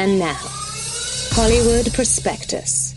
[0.00, 0.36] And now,
[1.32, 2.94] Hollywood Prospectus.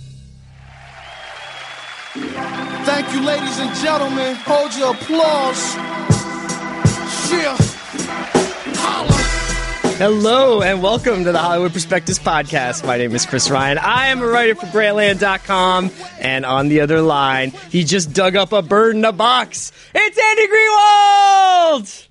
[2.13, 4.35] Thank you, ladies and gentlemen.
[4.35, 5.75] Hold your applause.
[7.31, 7.57] Yeah.
[8.77, 9.97] Holla.
[9.97, 12.85] Hello and welcome to the Hollywood Prospectus podcast.
[12.85, 13.79] My name is Chris Ryan.
[13.79, 15.89] I am a writer for Grantland.com.
[16.19, 19.71] And on the other line, he just dug up a bird in a box.
[19.95, 22.10] It's Andy Greenwald!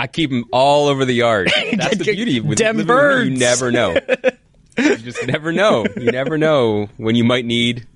[0.00, 1.50] I keep them all over the yard.
[1.76, 3.28] That's the beauty with Dem with birds.
[3.30, 3.94] You never know.
[4.78, 5.84] you just never know.
[5.96, 7.86] You never know when you might need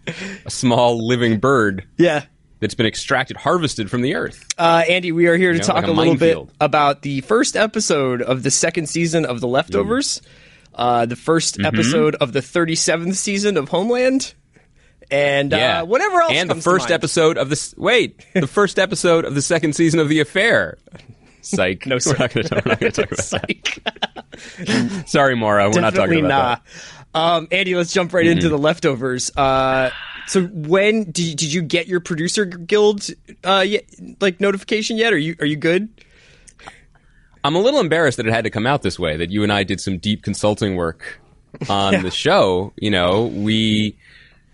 [0.44, 2.24] a small living bird Yeah.
[2.60, 4.46] that's been extracted, harvested from the earth.
[4.58, 7.20] Uh, Andy, we are here to know, talk like a a, little bit about the
[7.22, 10.20] first episode of the second season of The Leftovers,
[10.74, 11.64] uh, the 1st Mm-hmm.
[11.66, 14.34] episode of the 37th season of Homeland,
[15.10, 15.82] and Yeah.
[15.82, 17.74] uh, whatever else And the first episode of this.
[17.78, 20.76] Wait, the first episode of the second season of The Affair.
[21.44, 21.86] Psych.
[21.86, 21.98] No.
[22.04, 23.18] We're not going to talk about that.
[24.98, 25.08] Psych.
[25.08, 25.70] Sorry, Maura.
[25.70, 26.62] We're not talking about
[27.14, 27.36] nah.
[27.36, 29.30] Um, Andy, let's jump right into the leftovers.
[29.36, 29.90] Uh,
[30.26, 33.08] so when did, did you get your producer guild
[33.44, 33.84] uh, yet,
[34.20, 35.12] like notification yet?
[35.12, 35.88] Are you are you good?
[37.44, 39.16] I'm a little embarrassed that it had to come out this way.
[39.16, 41.20] That you and I did some deep consulting work
[41.68, 42.72] on the show.
[42.76, 43.96] You know, we,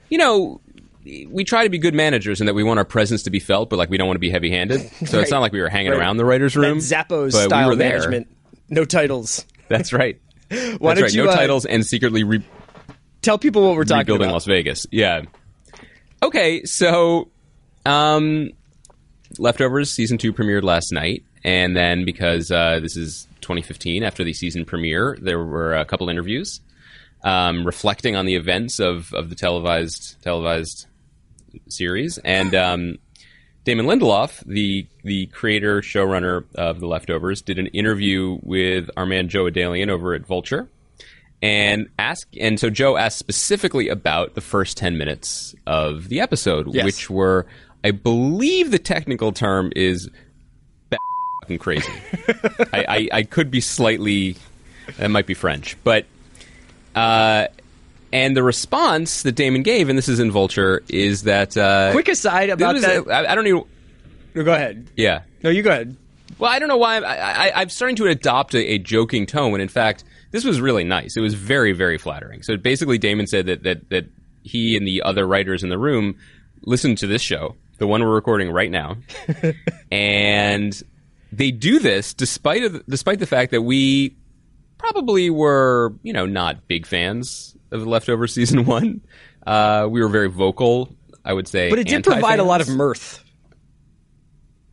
[0.08, 0.60] you know,
[1.04, 3.70] we try to be good managers and that we want our presence to be felt,
[3.70, 4.80] but like we don't want to be heavy-handed.
[5.06, 5.22] So Right.
[5.22, 5.98] it's not like we were hanging Right.
[6.00, 6.78] around the writers' That room.
[6.78, 7.90] Zappos but style we were there.
[7.98, 8.28] management,
[8.68, 9.44] no titles.
[9.68, 10.20] That's right.
[10.48, 11.14] Why That's right.
[11.14, 12.44] you no uh, titles and secretly re-
[13.22, 14.34] tell people what we're talking rebuilding about?
[14.34, 14.86] Las Vegas.
[14.90, 15.22] Yeah.
[16.22, 17.30] Okay, so
[17.86, 18.50] um,
[19.38, 24.32] Leftovers season two premiered last night, and then because uh, this is 2015, after the
[24.34, 26.60] season premiere, there were a couple interviews
[27.22, 30.86] um, reflecting on the events of, of the televised televised
[31.68, 32.98] series, and um,
[33.64, 39.28] Damon Lindelof, the the creator showrunner of The Leftovers, did an interview with our man
[39.28, 40.68] Joe Adalian over at Vulture,
[41.42, 46.72] and ask and so Joe asked specifically about the first ten minutes of the episode,
[46.74, 46.84] Yes.
[46.84, 47.46] which were,
[47.84, 50.08] I believe, the technical term is
[51.42, 51.92] fucking crazy.
[52.72, 54.36] I, I, I could be slightly,
[54.98, 56.06] that might be French, but.
[56.94, 57.46] Uh,
[58.12, 62.08] and the response that Damon gave, and this is in Vulture, is that uh, Quick
[62.08, 63.08] aside about was- that.
[63.10, 63.64] I, I don't even.
[64.34, 64.88] no, go ahead.
[64.96, 65.22] Yeah.
[65.42, 65.96] No, you go ahead.
[66.38, 67.16] Well, I don't know why I'm, I,
[67.50, 70.84] I, I'm starting to adopt a, a joking tone when, in fact, this was really
[70.84, 71.16] nice.
[71.16, 72.42] It was very, very flattering.
[72.42, 74.06] So basically, Damon said that that that
[74.42, 76.16] he and the other writers in the room
[76.62, 78.96] listened to this show, the one we're recording right now,
[79.92, 80.82] and
[81.32, 84.16] they do this despite of, despite the fact that we
[84.78, 89.00] probably were, you know, not big fans of the leftover season one.
[89.46, 90.94] Uh, we were very vocal,
[91.24, 93.22] I would say, But it did provide a lot of mirth.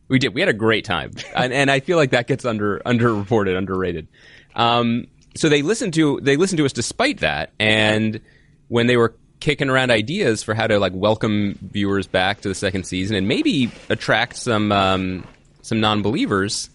[0.08, 0.34] We did.
[0.34, 4.08] We had a great time, and, and I feel like that gets under underreported, underrated.
[4.54, 8.20] Um, so they listened to they listened to us despite that, and
[8.68, 12.54] when they were kicking around ideas for how to like welcome viewers back to the
[12.54, 15.24] second season and maybe attract some um,
[15.62, 16.70] some non-believers,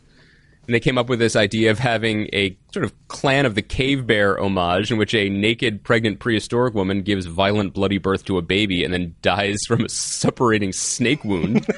[0.66, 3.62] and they came up with this idea of having a sort of clan of the
[3.62, 8.38] cave bear homage in which a naked pregnant prehistoric woman gives violent bloody birth to
[8.38, 11.66] a baby and then dies from a suppurating snake wound.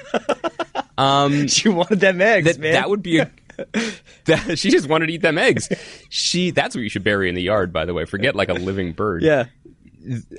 [1.47, 2.73] She wanted them eggs, that man.
[2.73, 3.29] that would be a
[4.25, 5.69] that, she just wanted to eat them eggs.
[6.09, 8.05] She that's what you should bury in the yard, by the way.
[8.05, 9.21] Forget like a living bird.
[9.23, 9.45] yeah.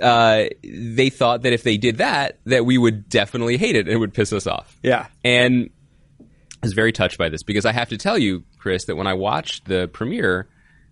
[0.01, 3.91] Uh, they thought that if they did that, that we would definitely hate it and
[3.91, 4.79] it would piss us off.
[4.83, 5.09] Yeah.
[5.25, 5.71] And
[6.63, 9.15] was very touched by this because I have to tell you, Chris, that when I
[9.15, 10.49] watched the premiere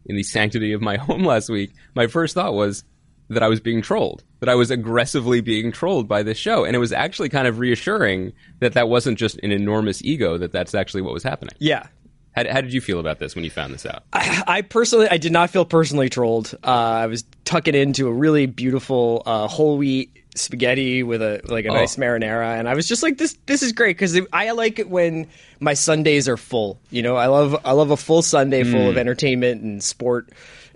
[0.06, 2.84] in the sanctity of my home last week, my first thought was
[3.30, 6.64] that I was being trolled, that I was aggressively being trolled by this show.
[6.64, 10.52] And it was actually kind of reassuring that that wasn't just an enormous ego, that
[10.52, 11.54] that's actually what was happening.
[11.58, 11.86] Yeah.
[12.32, 14.04] How, how did you feel about this when you found this out?
[14.12, 16.54] I personally, I did not feel personally trolled.
[16.62, 21.64] Uh, I was tucking into a really beautiful uh, whole wheat spaghetti with a like
[21.64, 21.74] a Oh.
[21.74, 24.88] nice marinara, and I was just like, "This, this is great" because I like it
[24.90, 25.28] when
[25.60, 26.80] my Sundays are full.
[26.90, 28.88] You know, I love, I love a full Sunday full Hmm.
[28.88, 30.30] of entertainment and sport,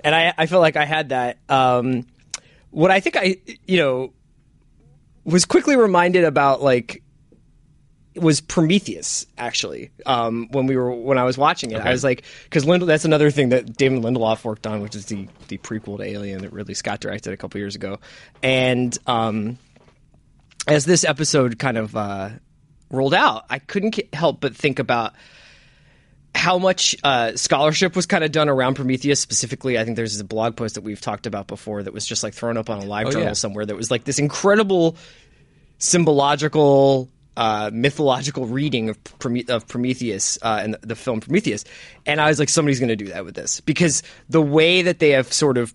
[0.05, 1.38] and I, I feel like I had that.
[1.49, 2.06] Um,
[2.71, 3.37] what I think I,
[3.67, 4.12] you know,
[5.25, 7.03] was quickly reminded about like
[8.20, 9.91] was Prometheus actually.
[10.06, 13.05] Um, when we were when I was watching it, I was like, because Lind- that's
[13.05, 16.53] another thing that David Lindelof worked on, which is the the prequel to Alien that
[16.53, 17.99] Ridley Scott directed a couple years ago,
[18.43, 19.59] and um,
[20.67, 22.31] as this episode kind of uh,
[22.91, 25.15] rolled out, I couldn't help but think about
[26.35, 29.79] how much uh, scholarship was kind of done around Prometheus specifically.
[29.79, 32.32] I think there's a blog post that we've talked about before that was just like
[32.35, 33.32] thrown up on a live Oh, journal yeah.
[33.32, 34.97] somewhere that was like this incredible
[35.79, 41.64] symbological uh, mythological reading of, Prome- of Prometheus uh, and the, the film Prometheus.
[42.05, 44.99] And I was like, somebody's going to do that with this because the way that
[44.99, 45.73] they have sort of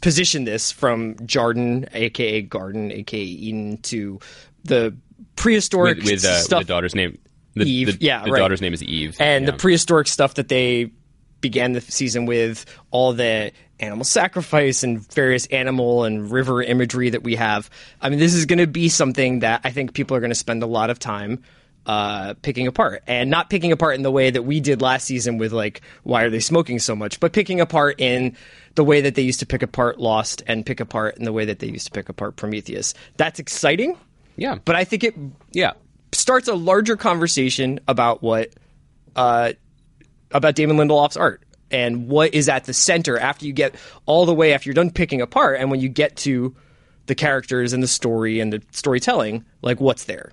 [0.00, 4.20] positioned this from Jarden, aka Garden, aka Eden, to
[4.62, 4.96] the
[5.34, 7.18] prehistoric with, with, uh, with stuff the daughter's name.
[7.54, 8.38] The, Eve, the, yeah, the right.
[8.38, 9.50] daughter's name is Eve, and yeah.
[9.50, 10.92] the prehistoric stuff that they
[11.40, 13.50] began the season with, all the
[13.80, 17.70] animal sacrifice and various animal and river imagery that we have.
[18.00, 20.36] I mean, this is going to be something that I think people are going to
[20.36, 21.42] spend a lot of time
[21.86, 25.38] uh, picking apart, and not picking apart in the way that we did last season
[25.38, 27.18] with like, why are they smoking so much?
[27.20, 28.36] But picking apart in
[28.74, 31.46] the way that they used to pick apart Lost, and pick apart in the way
[31.46, 32.94] that they used to pick apart Prometheus.
[33.16, 33.96] That's exciting,
[34.36, 35.14] yeah, but I think it
[35.52, 35.72] yeah,
[36.12, 38.50] starts a larger conversation about what
[39.16, 39.54] uh,
[40.30, 43.74] about Damon Lindelof's art and what is at the center after you get
[44.06, 46.54] all the way after you're done picking apart and when you get to
[47.06, 50.32] the characters and the story and the storytelling like what's there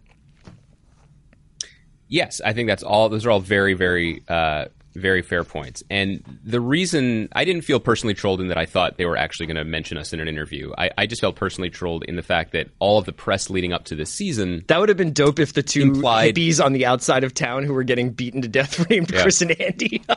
[2.07, 3.09] Yes, I think that's all.
[3.09, 4.65] Those are all very, very, uh,
[4.97, 5.83] very fair points.
[5.89, 9.45] And the reason I didn't feel personally trolled in that I thought they were actually
[9.45, 10.71] going to mention us in an interview.
[10.77, 13.73] I, I just felt personally trolled in the fact that all of the press leading
[13.73, 14.63] up to this season.
[14.67, 17.63] that would have been dope if the two Implied- hippies on the outside of town
[17.63, 19.21] who were getting beaten to death were named Yeah.
[19.21, 20.03] Chris and Andy.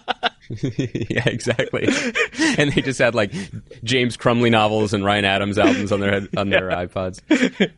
[1.09, 1.87] yeah, exactly.
[2.59, 3.33] and they just had like
[3.85, 7.21] James Crumley novels and Ryan Adams albums on their head, on their iPods.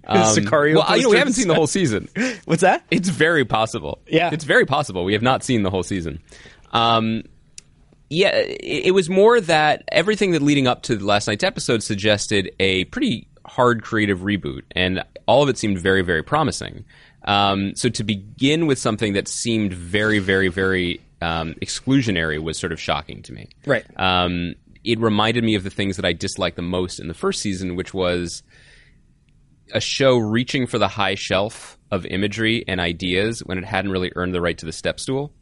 [0.06, 2.08] Um, Sicario well, you know, we haven't seen the whole season.
[2.46, 2.82] What's that?
[2.90, 3.98] It's very possible.
[4.06, 4.31] Yeah.
[4.32, 5.05] it's very possible.
[5.05, 6.20] We have not seen the whole season.
[6.72, 7.24] Um,
[8.08, 12.54] yeah, it, it was more that everything that leading up to last night's episode suggested
[12.60, 16.84] a pretty hard creative reboot, and all of it seemed very, very promising.
[17.24, 22.72] Um, so to begin with something that seemed very, very, very um, exclusionary was sort
[22.72, 23.48] of shocking to me.
[23.64, 23.84] Right.
[23.96, 24.54] Um,
[24.84, 27.76] it reminded me of the things that I disliked the most in the first season,
[27.76, 28.42] which was
[29.72, 34.12] a show reaching for the high shelf of imagery and ideas when it hadn't really
[34.16, 35.32] earned the right to the step stool.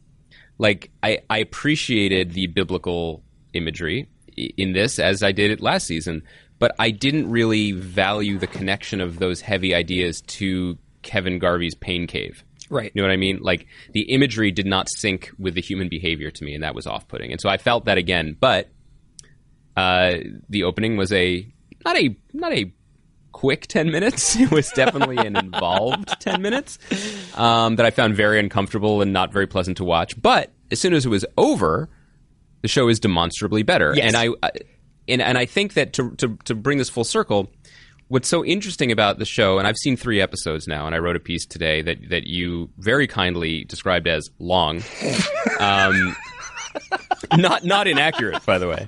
[0.61, 3.23] Like I, I appreciated the biblical
[3.53, 6.21] imagery in this as I did it last season,
[6.59, 12.05] but I didn't really value the connection of those heavy ideas to Kevin Garvey's pain
[12.05, 12.43] cave.
[12.69, 12.91] Right.
[12.93, 13.39] You know what I mean?
[13.41, 16.85] Like the imagery did not sync with the human behavior to me, and that was
[16.85, 17.31] off-putting.
[17.31, 18.37] And so I felt that again.
[18.39, 18.69] But
[19.75, 20.17] uh,
[20.47, 21.51] the opening was a
[21.83, 22.71] not a not a
[23.31, 24.35] quick 10 minutes.
[24.41, 26.79] It was definitely an involved 10 minutes
[27.37, 30.19] um, that I found very uncomfortable and not very pleasant to watch.
[30.21, 31.89] But as soon as it was over,
[32.61, 33.93] the show is demonstrably better.
[33.95, 34.07] Yes.
[34.07, 34.51] And I, I
[35.07, 37.51] and, and I think that to, to, to bring this full circle,
[38.07, 41.15] what's so interesting about the show, and I've seen three episodes now, and I wrote
[41.15, 44.81] a piece today that, that you very kindly described as long.
[45.59, 46.15] Um,
[47.37, 48.87] not not inaccurate, by the way.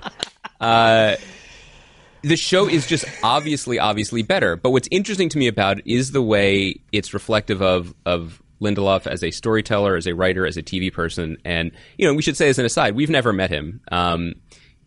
[0.60, 1.14] Uh,
[2.24, 4.56] the show is just obviously, obviously better.
[4.56, 9.06] But what's interesting to me about it is the way it's reflective of of Lindelof
[9.06, 11.36] as a storyteller, as a writer, as a TV person.
[11.44, 13.80] And you know, we should say as an aside, we've never met him.
[13.92, 14.34] Um,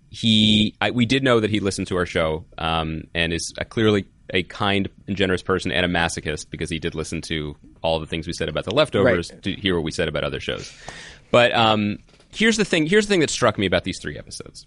[0.09, 3.65] he, I, we did know that he listened to our show um, and is a,
[3.65, 7.99] clearly a kind and generous person and a masochist because he did listen to all
[7.99, 9.43] the things we said about the leftovers Right.
[9.43, 10.73] to hear what we said about other shows.
[11.29, 11.97] But um,
[12.33, 12.87] here's the thing.
[12.87, 14.65] Here's the thing that struck me about these three episodes.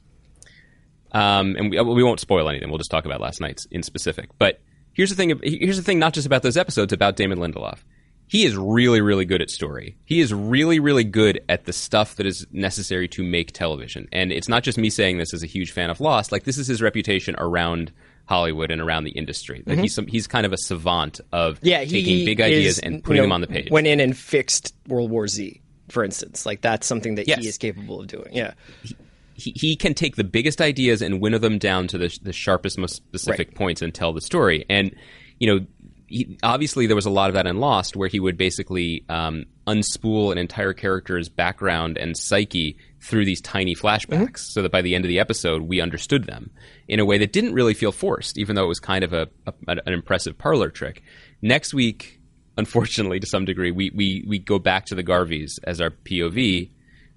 [1.13, 2.69] Um, and we, we won't spoil anything.
[2.69, 4.31] We'll just talk about last night's in specific.
[4.39, 4.61] But
[4.93, 5.39] here's the thing.
[5.43, 5.99] Here's the thing.
[5.99, 6.93] Not just about those episodes.
[6.93, 7.79] About Damon Lindelof.
[8.27, 9.97] He is really, really good at story.
[10.05, 14.09] He is really, really good at the stuff that is necessary to make television.
[14.13, 16.31] And it's not just me saying this as a huge fan of Lost.
[16.31, 17.91] Like this is his reputation around
[18.27, 19.65] Hollywood and around the industry.
[19.67, 21.67] Like he's some, he's kind of a savant of Mm-hmm.
[21.67, 23.69] Yeah, taking big ideas is, and you putting know, them on the page.
[23.69, 26.47] Went in and fixed World War Z, for instance.
[26.47, 27.41] Like that's something that Yes.
[27.41, 28.29] he is capable of doing.
[28.33, 28.53] Yeah.
[28.85, 28.95] he,
[29.41, 32.79] he he can take the biggest ideas and winnow them down to the, the sharpest,
[32.79, 33.57] most specific Right.
[33.57, 34.65] points and tell the story.
[34.69, 34.95] And
[35.39, 35.67] you know,
[36.07, 39.45] he, obviously there was a lot of that in Lost, where he would basically um,
[39.67, 44.95] unspool an entire character's background and psyche through these tiny flashbacks, so that by the
[44.95, 46.51] end of the episode we understood them
[46.89, 49.29] in a way that didn't really feel forced, even though it was kind of a,
[49.47, 51.03] a an impressive parlor trick.
[51.41, 52.21] Next week,
[52.59, 56.69] unfortunately, to some degree, we we we go back to the Garveys as our POV,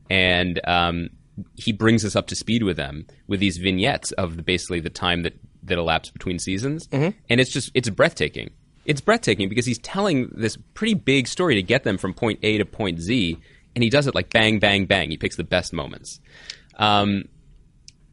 [0.10, 1.10] and um,
[1.56, 4.90] he brings us up to speed with them with these vignettes of the, basically the
[4.90, 6.88] time that that elapsed between seasons,
[7.30, 8.52] and it's just it's breathtaking.
[8.86, 12.58] It's breathtaking because he's telling this pretty big story to get them from point A
[12.58, 13.38] to point Z,
[13.75, 15.10] and he does it like bang, bang, bang.
[15.10, 16.20] He picks the best moments.
[16.78, 17.25] Um,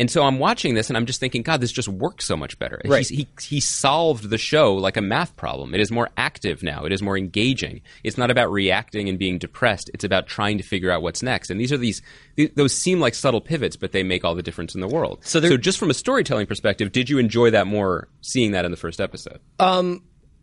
[0.00, 2.58] and so I'm watching this and I'm just thinking, God, this just works so much
[2.58, 2.80] better.
[2.84, 3.06] Right.
[3.06, 5.74] He he solved the show like a math problem.
[5.74, 6.84] It is more active now.
[6.86, 7.82] It is more engaging.
[8.02, 9.90] It's not about reacting and being depressed.
[9.94, 11.50] It's about trying to figure out what's next.
[11.50, 12.02] And these are these
[12.36, 15.20] th- those seem like subtle pivots, but they make all the difference in the world.
[15.22, 18.70] So there- just from a storytelling perspective, did you enjoy that more seeing that in
[18.70, 19.38] the first episode?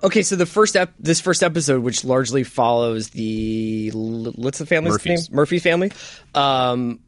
[0.03, 4.93] Okay, so the first ep- this first episode, which largely follows the what's the family's
[4.93, 5.29] Murphys.
[5.29, 5.35] name?
[5.35, 5.91] Murphy family,
[6.35, 6.99] um,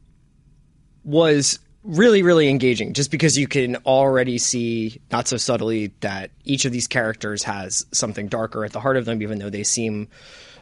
[1.04, 6.64] was really, really engaging just because you can already see, not so subtly, that each
[6.64, 10.08] of these characters has something darker at the heart of them, even though they seem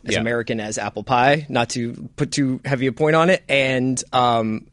[0.05, 0.21] as Yeah.
[0.21, 3.43] American as apple pie, not to put too heavy a point on it.
[3.49, 4.69] And um,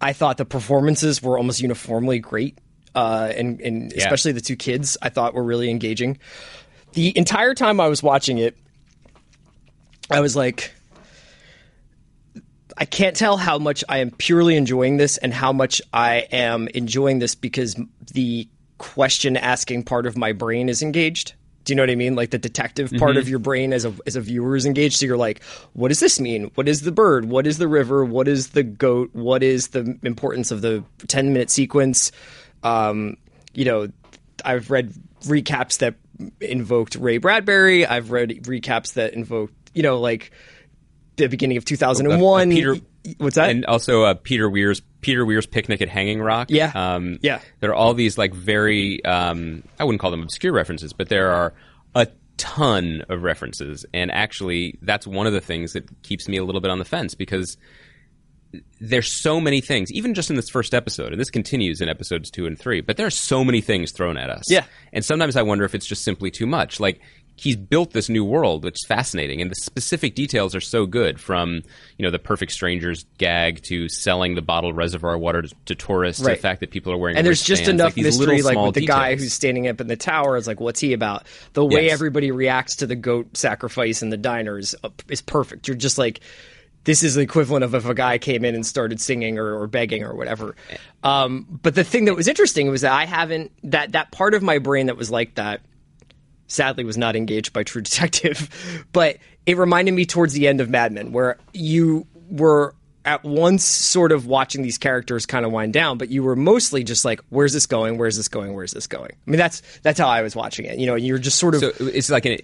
[0.00, 2.56] I thought the performances were almost uniformly great.
[2.94, 3.98] Uh, and, and Yeah.
[3.98, 6.18] especially the two kids, I thought were really engaging.
[6.94, 8.56] The entire time I was watching it,
[10.10, 10.72] I was like,
[12.78, 16.68] I can't tell how much I am purely enjoying this and how much I am
[16.68, 17.74] enjoying this because
[18.14, 21.34] the question asking part of my brain is engaged.
[21.64, 22.14] Do you know what I mean?
[22.14, 24.96] Like the detective part of your brain as a as a viewer is engaged.
[24.96, 25.42] So you're like,
[25.74, 26.50] what does this mean?
[26.54, 27.26] What is the bird?
[27.26, 28.04] What is the river?
[28.04, 29.10] What is the goat?
[29.12, 32.10] What is the importance of the ten minute sequence?
[32.62, 33.18] Um,
[33.52, 33.88] you know,
[34.44, 34.94] I've read
[35.24, 35.96] recaps that
[36.40, 37.84] invoked Ray Bradbury.
[37.84, 40.30] I've read recaps that invoked, you know, like
[41.18, 42.48] the beginning of 2001.
[42.50, 42.76] Uh, Peter-
[43.18, 43.50] What's that?
[43.50, 46.48] and also uh, Peter Weir's Peter Weir's picnic at Hanging Rock.
[46.50, 46.72] Yeah.
[46.74, 47.40] um, Yeah.
[47.60, 51.30] There are all these like very um, I wouldn't call them obscure references, but there
[51.32, 51.54] are
[51.94, 52.06] a
[52.36, 56.60] ton of references, and actually that's one of the things that keeps me a little
[56.60, 57.56] bit on the fence because
[58.80, 62.30] there's so many things, even just in this first episode, and this continues in episodes
[62.30, 62.80] two and three.
[62.80, 64.50] But there are so many things thrown at us.
[64.50, 64.64] Yeah.
[64.92, 66.80] and sometimes I wonder if it's just simply too much.
[66.80, 67.00] Like
[67.38, 71.20] he's built this new world, which is fascinating, and the specific details are so good.
[71.20, 71.62] From
[71.96, 76.22] you know the perfect strangers gag to selling the bottled reservoir water to, to tourists,
[76.22, 78.58] to the fact that people are wearing and there's just wristbands, enough like mystery, like
[78.58, 80.36] with the guy who's standing up in the tower.
[80.36, 81.26] Is like, what's he about?
[81.52, 81.92] The way Yes.
[81.92, 85.68] everybody reacts to the goat sacrifice in the diner is, uh, is perfect.
[85.68, 86.20] You're just like,
[86.84, 89.66] this is the equivalent of if a guy came in and started singing or, or
[89.66, 90.56] begging or whatever.
[91.02, 94.42] Um, but the thing that was interesting was that I haven't that that part of
[94.42, 95.60] my brain that was like that.
[96.48, 100.68] Sadly, was not engaged by True Detective, but it reminded me towards the end of
[100.68, 102.74] Mad Men, where you were
[103.04, 106.84] at once sort of watching these characters kind of wind down, but you were mostly
[106.84, 107.96] just like, "Where's this going?
[107.96, 108.54] Where's this going?
[108.54, 110.78] Where's this going?" I mean, that's that's how I was watching it.
[110.78, 112.38] You know, you're just sort of So it's like an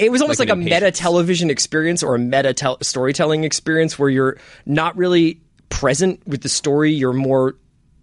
[0.00, 3.98] it was almost like like, a meta television experience or a meta tel- storytelling experience
[3.98, 7.54] where you're not really present with the story you're more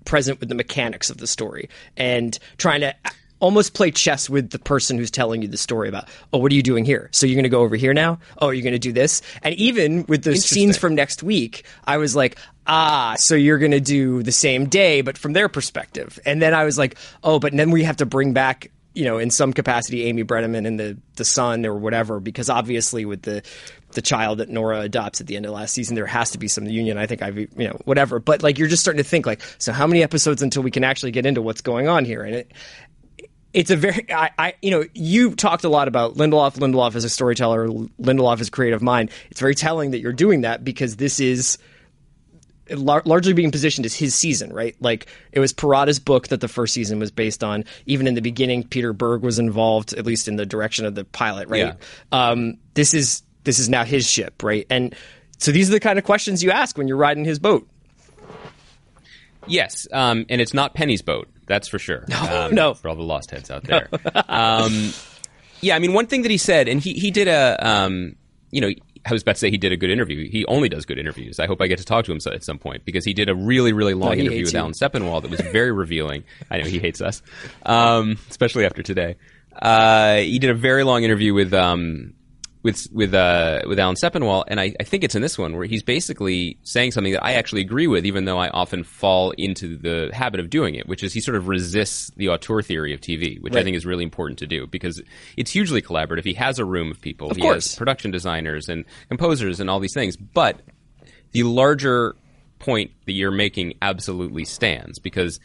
[0.06, 2.96] present with the mechanics of the story and trying to
[3.40, 6.56] almost play chess with the person who's telling you the story about oh what are
[6.56, 7.10] you doing here?
[7.12, 8.20] So you're going to go over here now?
[8.40, 9.22] Oh you're going to do this?
[9.42, 13.72] And even with the scenes from next week i was like ah so you're going
[13.72, 16.20] to do the same day but from their perspective.
[16.26, 19.20] And then i was like oh but then we have to bring back you know,
[19.20, 23.44] in some capacity, Amy Brenneman and the the son or whatever, because obviously with the
[23.92, 26.48] the child that Nora adopts at the end of last season, there has to be
[26.48, 26.98] some union.
[26.98, 29.72] I think I've you know whatever, but like you're just starting to think like, so
[29.72, 32.24] how many episodes until we can actually get into what's going on here?
[32.24, 32.52] And it
[33.58, 36.58] it's a very I, I you know you talked a lot about Lindelof.
[36.58, 39.10] Lindelof as a storyteller, Lindelof as a creative mind.
[39.32, 41.58] It's very telling that you're doing that because this is
[42.70, 44.76] lar- largely being positioned as his season, right?
[44.80, 47.66] Like it was Perrotta's book that the first season was based on.
[47.88, 51.04] Even in the beginning, Peter Berg was involved, at least in the direction of the
[51.04, 51.74] pilot, right?
[52.12, 54.68] Um, this is this is now his ship, right?
[54.70, 54.96] And
[55.40, 57.68] so these are the kind of questions you ask when you're riding his boat.
[59.48, 61.28] Yes, um, and it's not Penny's boat.
[61.48, 62.06] That's for sure.
[62.10, 62.74] No, no.
[62.74, 63.90] for all the lost heads out there.
[64.28, 64.92] um,
[65.62, 68.16] yeah, I mean, one thing that he said, and he he did a, um,
[68.52, 68.70] you know,
[69.06, 70.30] I was about to say he did a good interview.
[70.30, 71.40] He only does good interviews.
[71.40, 73.30] I hope I get to talk to him so, at some point because he did
[73.30, 74.60] a really really long he interview with you.
[74.60, 76.24] Alan Sepinwall that was very revealing.
[76.52, 77.22] I know he hates us,
[77.66, 79.16] um, especially after today.
[79.60, 82.14] Uh, he did a very long interview with um,
[82.68, 85.66] with with uh, with Alan Sepinwall, and I, I think it's in this one where
[85.66, 89.78] he's basically saying something that I actually agree with, even though I often fall into
[89.78, 93.00] the habit of doing it, which is he sort of resists the auteur theory of
[93.00, 95.02] TV, which I think is really important to do because
[95.38, 96.26] it's hugely collaborative.
[96.26, 97.70] He has a room of people, Of he course.
[97.72, 100.60] has production designers and composers and all these things, but
[101.32, 102.18] the larger
[102.60, 105.40] point that you're making absolutely stands because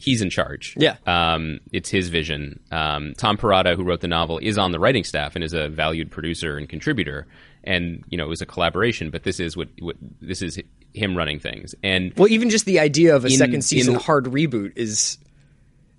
[0.00, 0.74] he's in charge.
[0.76, 0.96] Yeah.
[1.06, 2.58] Um, it's his vision.
[2.72, 5.68] Um, Tom Perrotta, who wrote the novel, is on the writing staff and is a
[5.68, 7.26] valued producer and contributor.
[7.62, 10.58] And you know, it was a collaboration, but this is what, what this is
[10.94, 11.74] him running things.
[11.82, 15.18] And Well, even just the idea of a In- second season in- hard reboot is,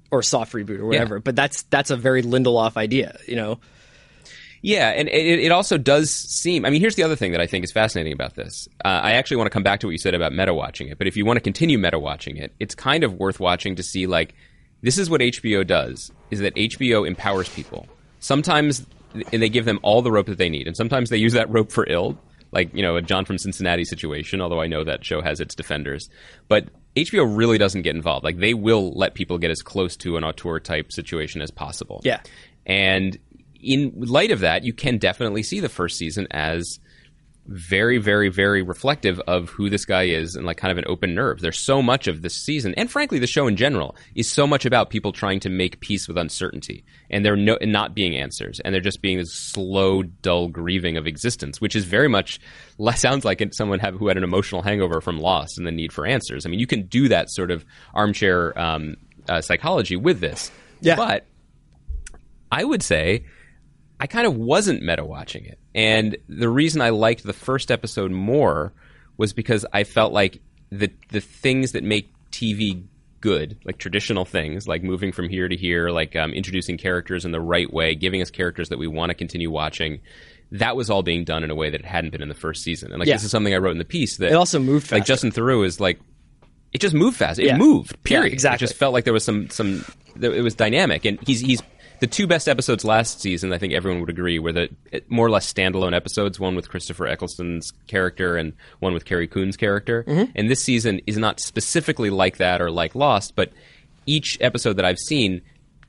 [0.10, 1.20] or soft reboot or whatever.
[1.20, 3.60] But that's that's a very Lindelof idea, you know.
[4.62, 6.66] Yeah, and it, it also does seem.
[6.66, 8.68] I mean, here's the other thing that I think is fascinating about this.
[8.86, 10.98] Uh, I actually want to come back to what you said about meta watching it,
[10.98, 13.84] but if you want to continue meta watching it, it's kind of worth watching to
[13.84, 14.36] see like
[14.82, 17.88] this is what HBO does: is that HBO empowers people.
[18.20, 21.34] Sometimes and they give them all the rope that they need, and sometimes they use
[21.34, 22.18] that rope for ill,
[22.52, 24.42] like you know a John from Cincinnati situation.
[24.42, 26.10] Although I know that show has its defenders,
[26.48, 28.24] but HBO really doesn't get involved.
[28.24, 32.02] Like they will let people get as close to an auteur type situation as possible.
[32.04, 32.22] Yeah.
[32.66, 33.18] And
[33.64, 36.80] in light of that, you can definitely see the first season as
[37.48, 41.16] very, very, very reflective of who this guy is and like kind of an open
[41.16, 41.40] nerve.
[41.42, 44.64] There's so much of this season, and frankly, the show in general is so much
[44.66, 48.74] about people trying to make peace with uncertainty, and they're no, not being answers, and
[48.74, 52.40] they're just being this slow, dull grieving of existence, which is very much
[52.96, 56.06] sounds like someone have, who had an emotional hangover from loss and the need for
[56.06, 56.46] answers.
[56.46, 57.66] I mean, you can do that sort of
[57.96, 58.96] armchair um,
[59.28, 60.52] uh, psychology with this,
[60.82, 60.96] Yeah.
[60.96, 61.26] but
[62.52, 63.26] I would say
[64.02, 65.60] I kind of wasn't meta watching it.
[65.76, 68.74] And the reason I liked the first episode more
[69.18, 70.42] was because I felt like
[70.72, 72.84] the the things that make TV
[73.20, 77.32] good, like traditional things, like moving from here to here, like um, introducing characters in
[77.32, 80.00] the right way, giving us characters that we want to continue watching.
[80.54, 82.64] That was all being done in a way that it hadn't been in the first
[82.64, 82.92] season.
[82.92, 83.16] And like Yeah.
[83.16, 85.06] this is something I wrote in the piece that It also moved like.
[85.06, 86.00] Justin Theroux is like
[86.74, 87.38] it just moved fast.
[87.40, 87.58] It Yeah.
[87.58, 87.92] moved.
[87.92, 88.34] Yeah, Period.
[88.34, 88.56] exactly.
[88.66, 89.86] It just felt like there was some some.
[90.20, 91.62] It was dynamic, and he's he's
[92.02, 93.54] the two best episodes last season.
[93.54, 94.70] I think everyone would agree were the
[95.08, 96.40] more or less standalone episodes.
[96.40, 100.04] One with Christopher Eccleston's character, and one with Carrie Coon's character.
[100.04, 100.32] Mm-hmm.
[100.36, 103.54] And this season is not specifically like that or like Lost, but
[104.06, 105.42] each episode that I've seen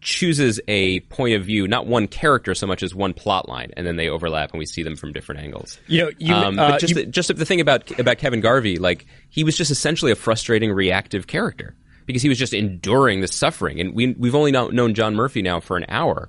[0.02, 3.86] chooses a point of view, not one character so much as one plot line, and
[3.86, 5.78] then they overlap and we see them from different angles.
[5.86, 8.40] You know, you- um, uh, but just you- the, just the thing about about Kevin
[8.40, 11.74] Garvey, like he was just essentially a frustrating reactive character
[12.06, 15.42] because he was just enduring the suffering, and we we've only now, known John Murphy
[15.42, 16.28] now for an hour,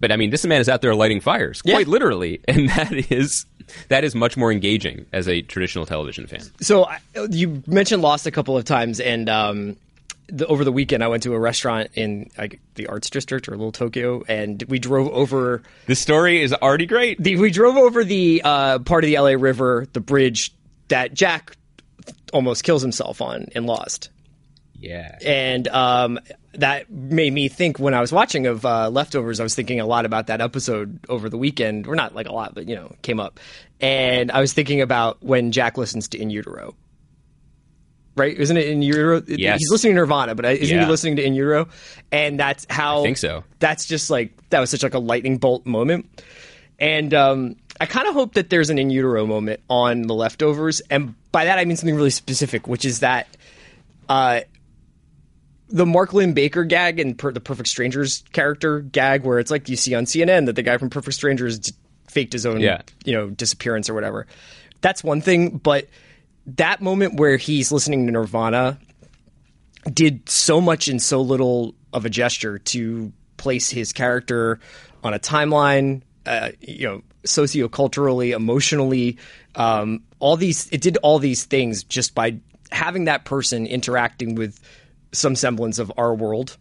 [0.00, 1.92] but I mean this man is out there lighting fires, quite Yeah.
[1.92, 3.46] literally, and that is
[3.88, 6.42] that is much more engaging as a traditional television fan.
[6.60, 6.88] So
[7.30, 9.76] you mentioned Lost a couple of times, and um,
[10.28, 13.52] the, over the weekend I went to a restaurant in like the Arts District or
[13.52, 17.20] Little Tokyo, and we drove over This story is already great.
[17.22, 20.52] the we drove over the uh, part of the LA River, the bridge
[20.88, 21.56] that Jack
[22.32, 24.10] almost kills himself on in Lost.
[24.80, 26.18] Yeah, and um,
[26.54, 29.40] that made me think when I was watching of uh, Leftovers.
[29.40, 32.32] I was thinking a lot about that episode over the weekend, or not like a
[32.32, 33.40] lot, but you know, came up,
[33.80, 36.74] and I was thinking about when Jack listens to In Utero.
[38.16, 39.22] Right, isn't it in Utero?
[39.26, 39.58] Yes.
[39.60, 40.84] he's listening to Nirvana, but isn't Yeah.
[40.84, 41.68] he listening to In Utero?
[42.10, 43.44] And that's how I think so.
[43.58, 46.06] That's just like that was such like a lightning bolt moment,
[46.78, 50.80] and um, I kind of hope that there's an In Utero moment on the Leftovers,
[50.90, 53.26] and by that I mean something really specific, which is that
[54.08, 54.40] uh,
[55.68, 59.76] the Mark Linn-Baker gag and per- the Perfect Strangers character gag, where it's like you
[59.76, 61.72] see on CNN that the guy from Perfect Strangers d-
[62.08, 62.82] faked his own, Yeah.
[63.04, 64.26] you know, disappearance or whatever.
[64.80, 65.88] That's one thing, but
[66.46, 68.78] that moment where he's listening to Nirvana
[69.92, 74.60] did so much in so little of a gesture to place his character
[75.02, 79.18] on a timeline, uh, you know, socioculturally, emotionally,
[79.56, 80.68] um, all these.
[80.70, 82.36] It did all these things just by
[82.72, 84.58] having that person interacting with
[85.12, 86.56] some semblance of our world.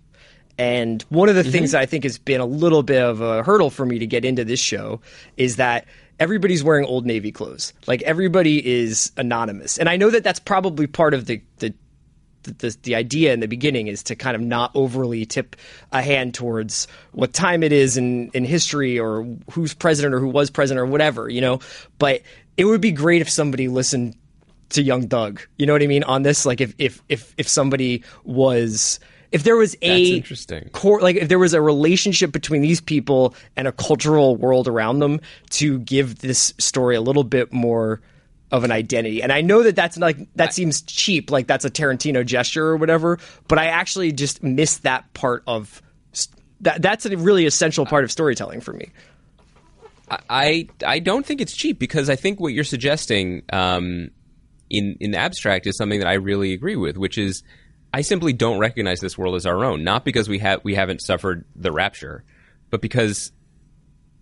[0.57, 1.71] And one of the things mm-hmm.
[1.73, 4.23] that I think has been a little bit of a hurdle for me to get
[4.23, 5.01] into this show
[5.35, 5.85] is that
[6.19, 7.73] everybody's wearing old navy clothes.
[7.87, 9.77] Like everybody is anonymous.
[9.77, 11.73] And I know that that's probably part of the the
[12.43, 15.55] the, the, the idea in the beginning is to kind of not overly tip
[15.91, 20.27] a hand towards what time it is in, in history or who's president or who
[20.27, 21.59] was president or whatever, you know.
[21.97, 22.21] But
[22.55, 24.15] it would be great if somebody listened
[24.75, 25.41] to Young Thug.
[25.57, 26.03] You know what I mean?
[26.03, 28.99] On this, like if if if if somebody was
[29.31, 30.69] if there was a That's interesting.
[30.71, 34.99] core like if there was a relationship between these people and a cultural world around
[34.99, 35.19] them
[35.51, 38.01] to give this story a little bit more
[38.51, 39.21] of an identity.
[39.23, 42.77] And I know that that's like that seems cheap, like that's a Tarantino gesture or
[42.77, 45.81] whatever, but I actually just miss that part of
[46.61, 48.91] that that's a really essential part of storytelling for me.
[50.29, 54.11] I I don't think it's cheap because I think what you're suggesting um,
[54.69, 57.43] in in the abstract is something that I really agree with, which is
[57.93, 61.01] I simply don't recognize this world as our own, not because we have we haven't
[61.01, 62.23] suffered the rapture,
[62.69, 63.31] but because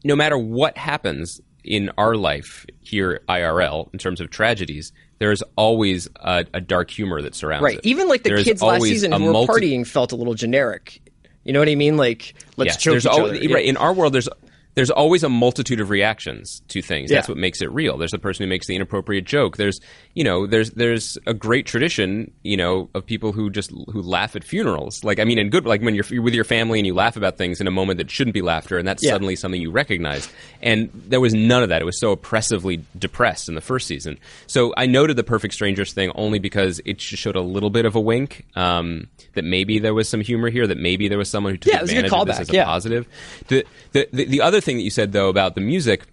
[0.04, 5.42] no matter what happens in our life here IRL in terms of tragedies, there is
[5.56, 7.76] always a, a dark humor that surrounds Right.
[7.76, 7.78] it.
[7.78, 7.86] Right.
[7.86, 11.00] Even like the kids last season who were multi- partying felt a little generic.
[11.46, 11.96] You know what I mean?
[11.98, 13.32] Like let's Yes, choke each al- other.
[13.50, 14.28] right, in our world there's
[14.76, 17.12] there's always a multitude of reactions to things.
[17.12, 17.98] That's what makes it real.
[17.98, 19.58] There's the person who makes the inappropriate joke.
[19.58, 19.80] There's
[20.16, 24.36] you know there's there's a great tradition you know of people who just who laugh
[24.36, 25.04] at funerals.
[25.04, 27.16] Like i mean in good like when you're, you're with your family and you laugh
[27.18, 29.12] about things in a moment that shouldn't be laughter and that's Yeah.
[29.12, 30.28] suddenly something you recognize.
[30.62, 31.82] And there was none of that.
[31.82, 34.18] It was so oppressively depressed in the first season.
[34.48, 37.86] So i noted the perfect strangers thing only because it just showed a little bit
[37.86, 41.30] of a wink um, that maybe there was some humor here that maybe there was
[41.30, 42.66] someone who took Yeah, it was a good advantage of this as a yeah.
[42.66, 43.08] positive.
[43.48, 46.06] The, the the the other thing that you said though about the music,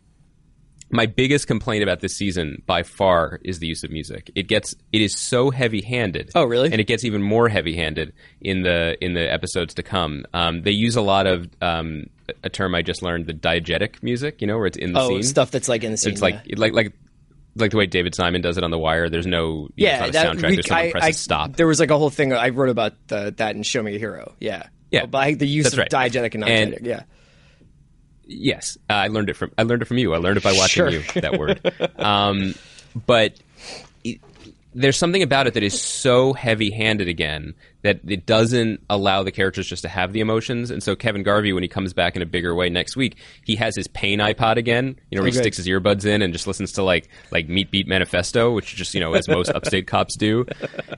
[0.93, 4.31] my biggest complaint about this season by far is the use of music.
[4.35, 6.31] It gets it is so heavy handed.
[6.35, 6.71] Oh, really?
[6.73, 10.25] And it gets even more heavy handed in the in the episodes to come.
[10.35, 12.07] Um, they use a lot of um,
[12.43, 14.41] a term I just learned, the diegetic music.
[14.41, 15.23] You know, where it's in the oh, scene.
[15.23, 16.13] stuff that's like in the scene.
[16.13, 16.53] It's like yeah.
[16.55, 16.93] it- like like
[17.57, 19.09] like the way David Simon does it on The Wire.
[19.09, 20.49] There's no know, Yeah, not a soundtrack.
[20.51, 21.57] we- There's I- presses I- stop.
[21.57, 23.99] There was like a whole thing I wrote about the, that in Show Me a
[23.99, 24.35] Hero.
[24.39, 25.91] Yeah, Yeah, by the use that's of right.
[25.91, 26.87] diegetic and And- non-diegetic.
[26.87, 27.03] yeah,
[28.33, 30.15] Yes, I learned it from I learned it from you.
[30.15, 30.89] I learned it by watching Sure.
[30.91, 31.03] you.
[31.21, 31.61] That word,
[31.99, 32.55] um,
[33.07, 33.35] but
[34.05, 34.21] it,
[34.73, 39.67] there's something about it that is so heavy-handed again that it doesn't allow the characters
[39.67, 40.71] just to have the emotions.
[40.71, 43.57] And so Kevin Garvey, when he comes back in a bigger way next week, he
[43.57, 44.97] has his pain iPod again.
[45.11, 47.71] You know, where he sticks his earbuds in and just listens to like like Meat
[47.73, 50.47] Beat Manifesto, which is just you know as most upstate cops do.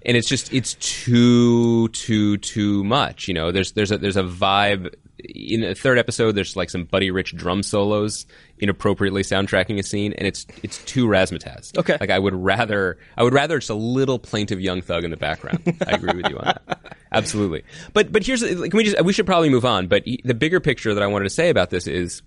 [0.05, 3.27] And it's just it's too too too much.
[3.27, 6.85] You know, there's there's a there's a vibe in the third episode, there's like some
[6.85, 8.27] Buddy Rich drum solos
[8.59, 11.77] inappropriately soundtracking a scene, and it's it's too razzmatazz.
[11.79, 11.96] Okay.
[12.01, 15.16] like I would rather I would rather it's a little plaintive young thug in the
[15.16, 15.62] background.
[15.87, 17.64] I agree with you on that, absolutely.
[17.92, 19.87] But but here's can we just we should probably move on.
[19.87, 22.22] But the bigger picture that I wanted to say about this is,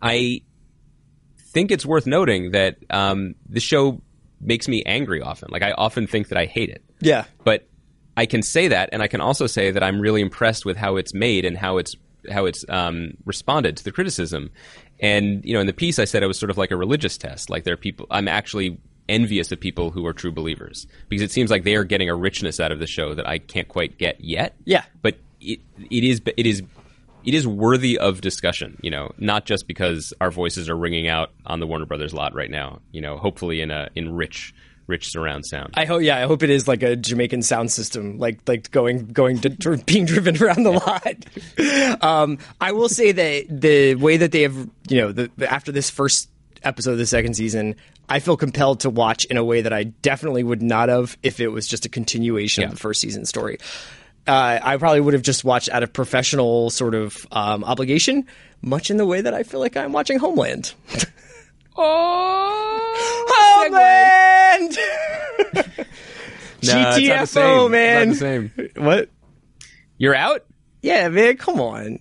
[0.00, 0.42] I
[1.38, 4.02] think it's worth noting that um, the show
[4.40, 5.48] makes me angry often.
[5.50, 7.24] Like I often think that I hate it yeah.
[7.44, 7.66] but
[8.16, 10.96] I can say that, and I can also say that I'm really impressed with how
[10.96, 11.94] it's made and how it's
[12.30, 14.50] how it's um, responded to the criticism.
[15.00, 17.18] And you know, in the piece, I said it was sort of like a religious
[17.18, 17.50] test.
[17.50, 21.30] Like there are people, I'm actually envious of people who are true believers because it
[21.32, 23.98] seems like they are getting a richness out of the show that I can't quite
[23.98, 24.54] get yet.
[24.64, 24.84] Yeah.
[25.02, 26.62] but it it is it is.
[27.24, 31.30] It is worthy of discussion, you know, not just because our voices are ringing out
[31.46, 34.52] on the Warner Brothers lot right now, you know, hopefully in a in rich,
[34.86, 35.74] rich surround sound.
[35.74, 36.02] I hope.
[36.02, 39.76] Yeah, I hope it is like a Jamaican sound system, like like going going to,
[39.86, 42.02] being driven around the lot.
[42.04, 44.56] um, I will say that the way that they have,
[44.88, 46.28] you know, the, the, after this first
[46.62, 47.76] episode of the second season,
[48.08, 51.40] I feel compelled to watch in a way that I definitely would not have if
[51.40, 52.68] it was just a continuation Yeah.
[52.68, 53.58] of the first season story.
[54.26, 58.26] Uh, I probably would have just watched out of professional sort of um, obligation,
[58.60, 60.72] much in the way that I feel like I'm watching Homeland.
[61.76, 64.78] Oh, Homeland!
[66.64, 67.08] No, it's not the
[67.40, 68.10] GTFO, man.
[68.10, 68.84] It's not the same.
[68.84, 69.10] What?
[69.98, 70.44] You're out.
[70.80, 71.98] Yeah, man, come on.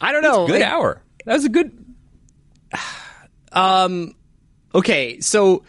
[0.00, 0.46] I don't know.
[0.46, 1.02] Good like- hour.
[1.26, 1.84] That was a good.
[3.52, 4.14] um.
[4.74, 5.64] okay, so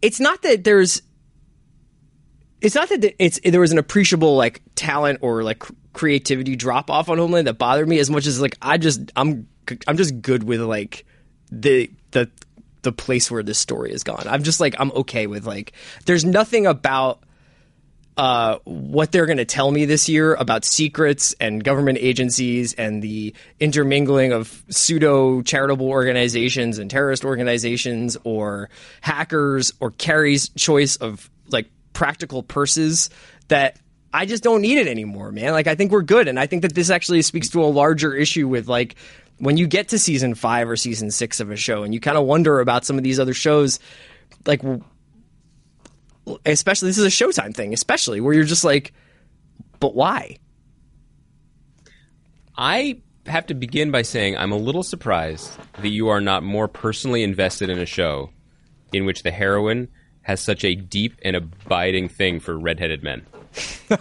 [0.00, 1.02] it's not that there's
[2.62, 5.62] it's not that it's there was an appreciable like talent or like
[5.92, 9.48] creativity drop off on Homeland that bothered me as much as like I just I'm
[9.86, 11.04] I'm just good with like
[11.50, 12.30] the the
[12.82, 14.24] the place where this story has gone.
[14.26, 15.72] I'm just like I'm okay with like
[16.06, 17.22] there's nothing about
[18.16, 23.02] uh, what they're going to tell me this year about secrets and government agencies and
[23.02, 28.68] the intermingling of pseudo charitable organizations and terrorist organizations or
[29.00, 33.08] hackers or Carrie's choice of like practical purses
[33.48, 33.78] that
[34.12, 35.52] I just don't need it anymore, man.
[35.52, 38.14] Like I think we're good and I think that this actually speaks to a larger
[38.14, 38.96] issue with like
[39.42, 42.16] when you get to season 5 or season 6 of a show and you kind
[42.16, 43.80] of wonder about some of these other shows
[44.46, 44.62] like
[46.46, 48.92] especially this is a Showtime thing, especially where you're just like,
[49.80, 50.36] but why?
[52.56, 55.50] I have to begin by saying I'm a little surprised
[55.80, 58.30] that you are not more personally invested in a show
[58.92, 59.88] in which the heroine
[60.22, 63.26] has such a deep and abiding thing for redheaded men.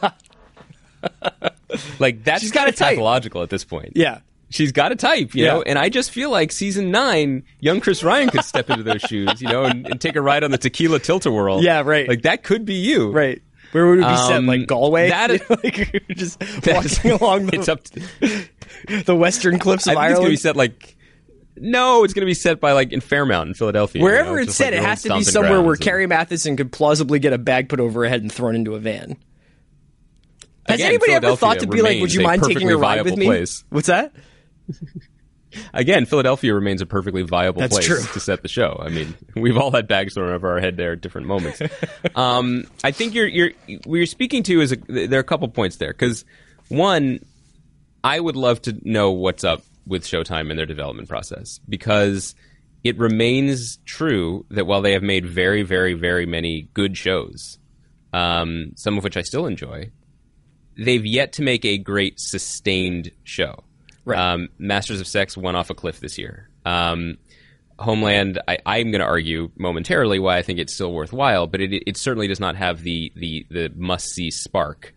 [2.00, 2.90] like that's She's got kind of type.
[2.96, 3.94] pathological at this point.
[3.96, 4.20] Yeah.
[4.52, 5.54] She's got a type, you Yeah.
[5.54, 9.02] know, and I just feel like season nine, young Chris Ryan could step into those
[9.10, 11.64] shoes, you know, and, and take a ride on the tequila tilt-a-whirl.
[11.64, 12.08] Yeah, right.
[12.08, 13.42] Like that could be you, Right.
[13.72, 14.34] Where would it be set?
[14.34, 15.10] Um, Like Galway?
[15.10, 17.82] that is- like just walking along the, It's up.
[17.86, 20.40] To, the western cliffs I of think it's gonna be Ireland.
[20.40, 20.98] set like.
[21.58, 24.02] No, it's going to be set by like in Fairmount in Philadelphia.
[24.02, 26.58] Wherever you know, it's set, like, it has to be somewhere where and- Carrie Mathison
[26.58, 29.18] could plausibly get a bag put over her head and thrown into a van.
[30.68, 33.18] Has Again, anybody ever thought to be like, "Would you mind taking a ride with
[33.18, 33.64] me?" place.
[33.70, 34.14] What's that?
[35.74, 38.02] Again, Philadelphia remains a perfectly viable That's place true.
[38.14, 38.82] to set the show.
[38.82, 41.62] I mean, we've all had bags thrown over our head there at different moments.
[42.16, 43.52] um, I think you're you're
[43.86, 46.24] what you're speaking to is a, there are a couple points there because
[46.70, 47.20] one,
[48.04, 52.34] I would love to know what's up with Showtime and their development process because
[52.84, 57.60] it remains true that while they have made very, very, very many good shows,
[58.14, 59.92] um, some of which I still enjoy,
[60.78, 63.64] they've yet to make a great sustained show.
[64.06, 64.18] Right.
[64.18, 66.50] Um, Masters of Sex went off a cliff this year.
[66.66, 67.18] Um,
[67.80, 71.84] Homeland, I, I'm going to argue momentarily why I think it's still worthwhile, but it,
[71.88, 74.94] it certainly does not have the the, the must see spark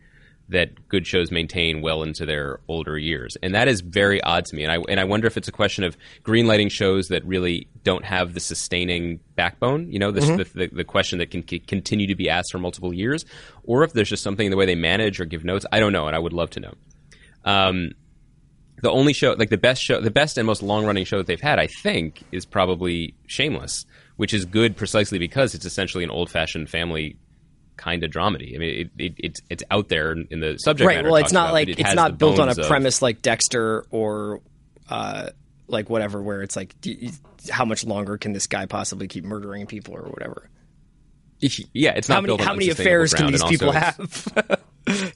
[0.51, 4.57] that good shows maintain well into their older years, and that is very odd to
[4.57, 4.62] me.
[4.62, 8.05] And I and I wonder if it's a question of greenlighting shows that really don't
[8.05, 9.90] have the sustaining backbone.
[9.90, 12.59] You know, this, the, the the question that can c- continue to be asked for
[12.59, 13.25] multiple years,
[13.64, 15.64] or if there's just something in the way they manage or give notes.
[15.73, 16.75] I don't know, and I would love to know.
[17.47, 17.93] Um,
[18.85, 21.27] the only show, like the best show, the best and most long running show that
[21.27, 26.11] they've had, I think, is probably Shameless, which is good precisely because it's essentially an
[26.11, 27.16] old fashioned family
[27.79, 28.55] kind of dramedy.
[28.55, 30.97] I mean, it, it, it's it's out there in the subject right.
[30.97, 31.11] matter.
[31.11, 33.87] Well, it's not about, like it it's not built on a of- premise like Dexter
[33.90, 34.42] or
[34.90, 35.31] uh,
[35.66, 37.11] like whatever, where it's like, you-
[37.51, 40.51] how much longer can this guy possibly keep murdering people or whatever?
[41.40, 44.29] Yeah, it's not How many built on how many affairs can these people have?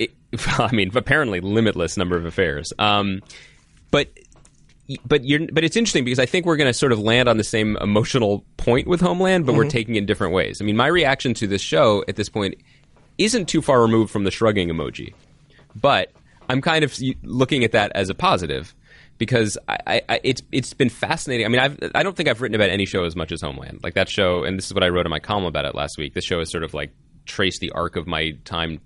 [0.00, 0.10] it,
[0.58, 2.72] I mean, apparently limitless number of affairs.
[2.78, 3.22] Um,
[3.90, 4.08] but
[5.04, 7.36] but you're but it's interesting because I think we're going to sort of land on
[7.38, 9.58] the same emotional point with Homeland, but Mm-hmm.
[9.58, 10.60] we're taking it in different ways.
[10.60, 12.54] I mean, my reaction to this show at this point
[13.18, 15.14] isn't too far removed from the shrugging emoji,
[15.74, 16.12] but
[16.48, 18.74] I'm kind of looking at that as a positive
[19.18, 21.46] because I, I, it's it's been fascinating.
[21.46, 23.80] I mean, I've I don't think I've written about any show as much as Homeland.
[23.82, 25.98] Like that show, and this is what I wrote in my column about it last
[25.98, 26.14] week.
[26.14, 26.90] This show is sort of like
[27.24, 28.80] traced the arc of my time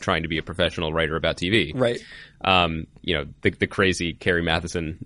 [0.00, 1.72] trying to be a professional writer about TV.
[1.74, 2.00] Right.
[2.42, 5.04] Um, you know, the, the crazy Carrie Mathison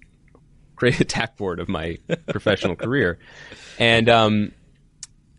[0.80, 3.18] great attack board of my professional career,
[3.78, 4.52] and um,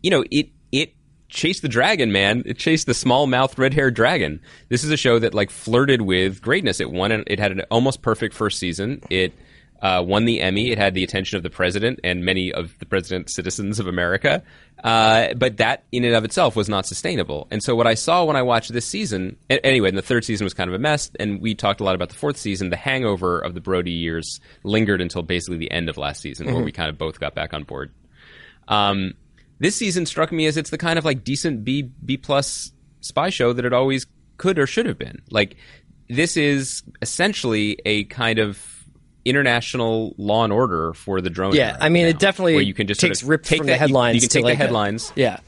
[0.02, 0.94] you know, it it
[1.28, 2.42] chased the dragon, man.
[2.46, 4.40] It chased the small mouthed red haired dragon.
[4.68, 6.80] This is a show that like flirted with greatness.
[6.80, 7.12] It won.
[7.26, 9.02] It had an almost perfect first season.
[9.10, 9.34] It
[9.82, 10.70] uh, won the Emmy.
[10.70, 14.42] It had the attention of the president and many of the president's citizens of America.
[14.82, 17.48] Uh, but that in and of itself was not sustainable.
[17.50, 20.44] And so what I saw when I watched this season, anyway, and the third season
[20.44, 21.10] was kind of a mess.
[21.20, 22.70] And we talked a lot about the fourth season.
[22.70, 26.62] The hangover of the Brody years lingered until basically the end of last season, where
[26.62, 27.92] we kind of both got back on board.
[28.68, 29.14] Um,
[29.58, 33.30] this season struck me as it's the kind of like decent B B plus spy
[33.30, 35.22] show that it always could or should have been.
[35.30, 35.56] Like
[36.08, 38.81] this is essentially a kind of
[39.24, 41.54] international law and order for the drone.
[41.54, 43.58] Yeah, I mean, now, it definitely where you can just takes sort of rip take
[43.58, 44.14] from that- the headlines.
[44.14, 45.40] You, you can take like the a- headlines, yeah,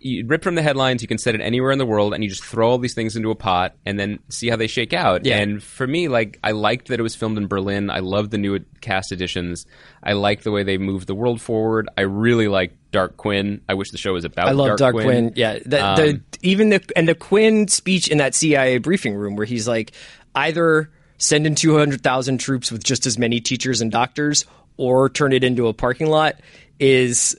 [0.00, 1.02] you rip from the headlines.
[1.02, 3.16] You can set it anywhere in the world, and you just throw all these things
[3.16, 5.24] into a pot and then see how they shake out.
[5.24, 5.38] Yeah.
[5.38, 7.90] And for me, like I liked that it was filmed in Berlin.
[7.90, 9.66] I loved the new cast additions.
[10.02, 11.88] I liked the way they moved the world forward.
[11.98, 13.62] I really like Dark Quinn.
[13.68, 14.46] I wish the show was about.
[14.48, 15.06] I love Dark, Dark, Quinn.
[15.06, 15.32] Quinn.
[15.34, 19.34] Yeah, the, the Um, even the and the Quinn speech in that CIA briefing room
[19.34, 19.90] where he's like,
[20.36, 24.44] either send in two hundred thousand troops with just as many teachers and doctors,
[24.76, 26.36] or turn it into a parking lot,
[26.78, 27.36] is.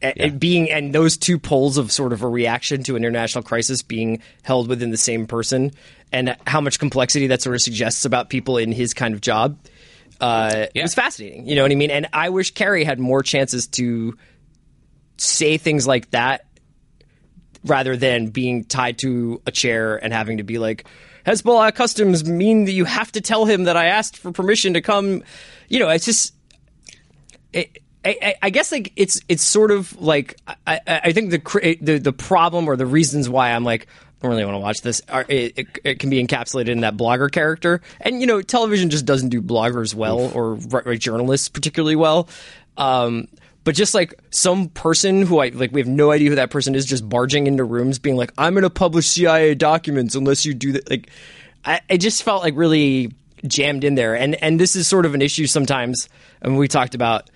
[0.00, 3.82] it being and those two poles of sort of a reaction to an international crisis
[3.82, 5.72] being held within the same person,
[6.12, 9.58] and how much complexity that sort of suggests about people in his kind of job,
[10.20, 11.48] uh, it was fascinating.
[11.48, 11.90] You know what I mean?
[11.90, 14.16] And I wish Carrie had more chances to
[15.16, 16.46] say things like that
[17.64, 20.86] rather than being tied to a chair and having to be like
[21.28, 24.80] Hezbollah customs mean that you have to tell him that I asked for permission to
[24.80, 25.22] come.
[25.68, 26.34] You know, it's just.
[27.52, 30.36] It, I, I- I guess like it's it's sort of like
[30.66, 34.30] I, I think the, the the problem or the reasons why I'm like I don't
[34.30, 37.30] really want to watch this are it, it, it can be encapsulated in that blogger
[37.30, 41.96] character and you know television just doesn't do bloggers well or write, write journalists particularly
[41.96, 42.28] well
[42.76, 43.26] um,
[43.64, 46.74] but just like some person who I like we have no idea who that person
[46.74, 50.54] is just barging into rooms being like I'm going to publish CIA documents unless you
[50.54, 51.10] do that like
[51.64, 53.12] I it just felt like really
[53.46, 56.08] jammed in there and and this is sort of an issue sometimes
[56.42, 57.30] and we talked about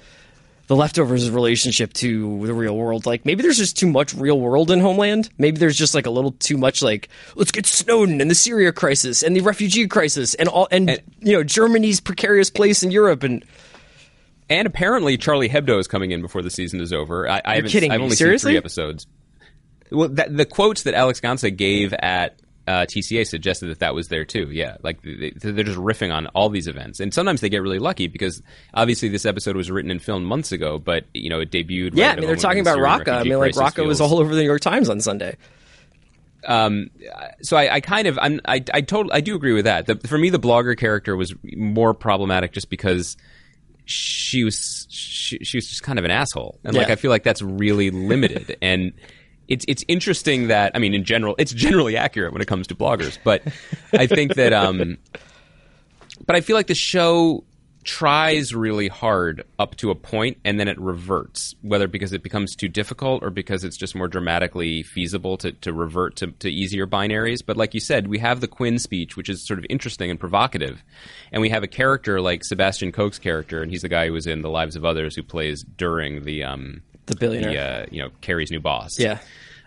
[0.73, 3.05] the leftovers relationship to the real world.
[3.05, 5.29] Like maybe there's just too much real world in Homeland.
[5.37, 8.73] Maybe there's just like a little too much like let's get Snowden and the Syria
[8.73, 13.23] crisis and the refugee crisis and all and, you know Germany's precarious place in Europe
[13.23, 13.45] and
[14.53, 17.27] And apparently, Charlie Hebdo is coming in before the season is over.
[17.27, 18.05] I, I haven't, kidding I've me.
[18.05, 18.51] only Seriously?
[18.51, 19.07] seen three episodes.
[19.91, 24.09] Well, that, the quotes that Alex Gansa gave at uh, TCA suggested that that was
[24.09, 24.51] there too.
[24.51, 27.79] Yeah, like they, they're just riffing on all these events, and sometimes they get really
[27.79, 28.43] lucky because
[28.75, 31.93] obviously this episode was written and filmed months ago, but you know it debuted.
[31.95, 33.21] yeah, right I mean they're talking about Syrian Raqqa.
[33.21, 35.38] I mean like Raqqa was all over the New York Times on Sunday.
[36.47, 36.91] Um,
[37.41, 39.87] so I, I kind of I'm, I I told I do agree with that.
[39.87, 43.17] The, for me, the blogger character was more problematic just because
[43.85, 47.25] she was she, she was just kind of an asshole, and like I feel like
[47.25, 48.57] that's really limited.
[48.62, 48.92] and
[49.49, 52.75] it's it's interesting that I mean, in general, it's generally accurate when it comes to
[52.75, 53.42] bloggers, but
[53.92, 54.99] I think that um,
[56.27, 57.45] but I feel like the show
[57.85, 62.55] tries really hard up to a point and then it reverts whether because it becomes
[62.55, 66.87] too difficult or because it's just more dramatically feasible to, to revert to, to easier
[66.87, 70.11] binaries but like you said we have the quinn speech which is sort of interesting
[70.11, 70.83] and provocative
[71.33, 74.27] and we have a character like sebastian koch's character and he's the guy who was
[74.29, 77.51] in the lives of others who plays during the um The billionaire.
[77.53, 79.18] the, uh, you know carrie's new boss Yeah.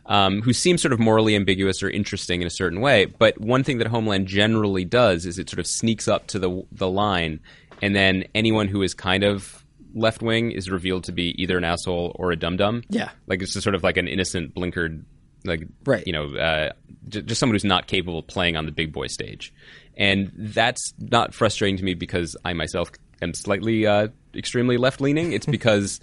[0.06, 3.06] um, who seems sort of morally ambiguous or interesting in a certain way.
[3.06, 6.64] But one thing that Homeland generally does is it sort of sneaks up to the
[6.72, 7.40] the line,
[7.82, 11.64] and then anyone who is kind of left wing is revealed to be either an
[11.64, 12.84] asshole or a dum dum.
[12.90, 13.10] Yeah.
[13.28, 15.04] like it's just sort of like an innocent blinkered
[15.46, 16.06] like Right.
[16.08, 16.72] you know, uh,
[17.08, 19.54] j- just someone who's not capable of playing on the big boy stage,
[19.96, 25.32] and that's not frustrating to me because I myself am slightly uh, extremely left leaning.
[25.34, 26.00] It's because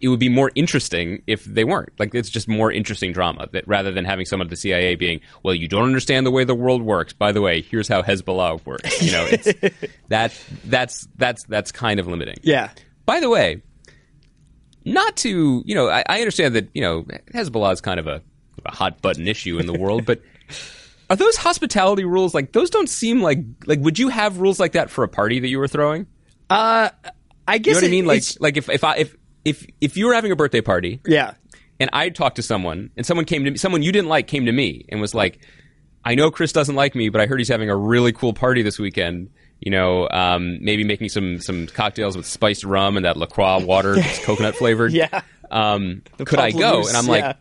[0.00, 1.90] it would be more interesting if they weren't.
[1.98, 5.20] Like it's just more interesting drama that rather than having someone at the CIA being,
[5.42, 7.12] well, you don't understand the way the world works.
[7.12, 9.02] By the way, here's how Hezbollah works.
[9.02, 9.52] You know, it's
[10.08, 12.36] that that's that's that's kind of limiting.
[12.42, 12.70] Yeah.
[13.06, 13.62] By the way,
[14.84, 17.02] not to you know, I, I understand that you know
[17.34, 18.22] Hezbollah is kind of a,
[18.64, 20.20] a hot button issue in the world, but
[21.10, 22.70] are those hospitality rules like those?
[22.70, 25.58] Don't seem like like would you have rules like that for a party that you
[25.58, 26.06] were throwing?
[26.50, 26.90] Uh,
[27.48, 28.06] I You guess know what I mean?
[28.06, 31.34] Like like if if I if if if you were having a birthday party yeah.
[31.78, 34.44] and I talked to someone and someone came to me, someone you didn't like came
[34.46, 35.38] to me and was like,
[36.04, 38.62] I know Chris doesn't like me, but I heard he's having a really cool party
[38.62, 39.30] this weekend.
[39.60, 43.64] You know, um, maybe making some some cocktails with spiced rum and that La Croix
[43.64, 44.92] water, that's coconut flavored.
[44.92, 45.22] Yeah.
[45.48, 46.82] Um, could I go?
[46.82, 47.36] Pamplemousse, And I'm like,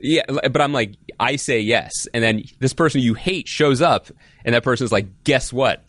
[0.00, 0.22] yeah.
[0.30, 4.06] yeah, but I'm like, I say yes, and then this person you hate shows up,
[4.44, 5.84] and that person's like, guess what?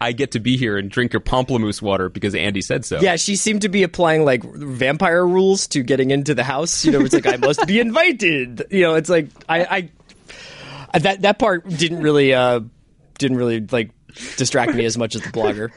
[0.00, 3.00] I get to be here and drink your pamplemousse water because Andy said so.
[3.00, 6.84] Yeah, she seemed to be applying like vampire rules to getting into the house.
[6.84, 8.64] You know, it's like I must be invited.
[8.70, 9.88] You know, it's like I,
[10.92, 12.60] I that that part didn't really uh
[13.18, 13.90] didn't really like
[14.36, 15.70] distract me as much as the blogger.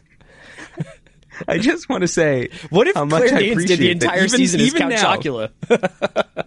[1.47, 4.17] I just want to say, What if how much Claire I Danes did the entire
[4.25, 5.51] even- season as even Count now- Chocula?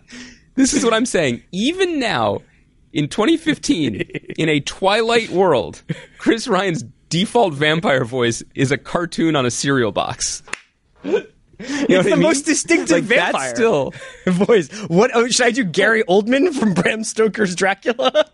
[0.55, 1.43] This is what I'm saying.
[1.51, 2.43] Even now,
[2.93, 3.95] in 2015,
[4.37, 5.83] in a Twilight world,
[6.19, 10.43] Chris Ryan's default vampire voice is a cartoon on a cereal box.
[11.61, 12.23] You know It's what I the mean?
[12.23, 13.55] most distinctive like, vampire.
[13.55, 13.93] Still
[14.27, 14.69] Voice.
[14.89, 15.63] What oh, should I do?
[15.63, 18.25] Gary Oldman from Bram Stoker's Dracula?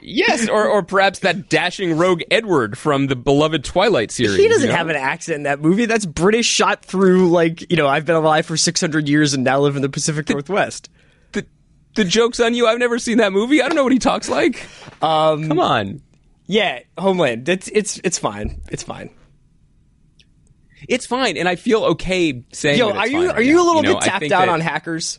[0.00, 4.36] yes, or or perhaps that dashing rogue Edward from the beloved Twilight series.
[4.36, 4.76] He doesn't you know?
[4.76, 5.86] have an accent in that movie.
[5.86, 9.42] That's British shot through like you know I've been alive for six hundred years and
[9.42, 10.88] now live in the Pacific Northwest.
[11.32, 11.44] the,
[11.96, 12.68] the joke's on you.
[12.68, 13.60] I've never seen that movie.
[13.60, 14.64] I don't know what he talks like.
[15.02, 16.00] Um, Come on.
[16.46, 17.48] Yeah, Homeland.
[17.48, 18.62] It's it's it's fine.
[18.70, 19.10] It's fine.
[20.88, 22.78] It's fine, and I feel okay saying.
[22.78, 24.48] Yo, that are you fine are right you a little know, bit tapped out that-
[24.48, 25.18] on hackers?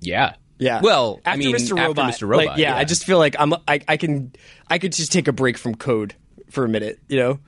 [0.00, 0.80] Yeah, Yeah.
[0.80, 1.72] Well, after I mean, Mr.
[1.72, 2.28] after Robot, Mr.
[2.28, 4.32] Robot, like, yeah, I just feel like I'm I, I can
[4.68, 6.14] I could just take a break from code
[6.50, 7.40] for a minute, you know.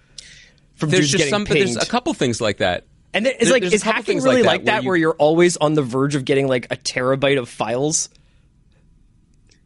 [0.75, 2.87] From there's just some, but there's a couple things like that.
[3.15, 5.15] and then, it's there- like is hacking really like like that that, where where, you're
[5.15, 8.09] always on the verge of getting like a terabyte of files?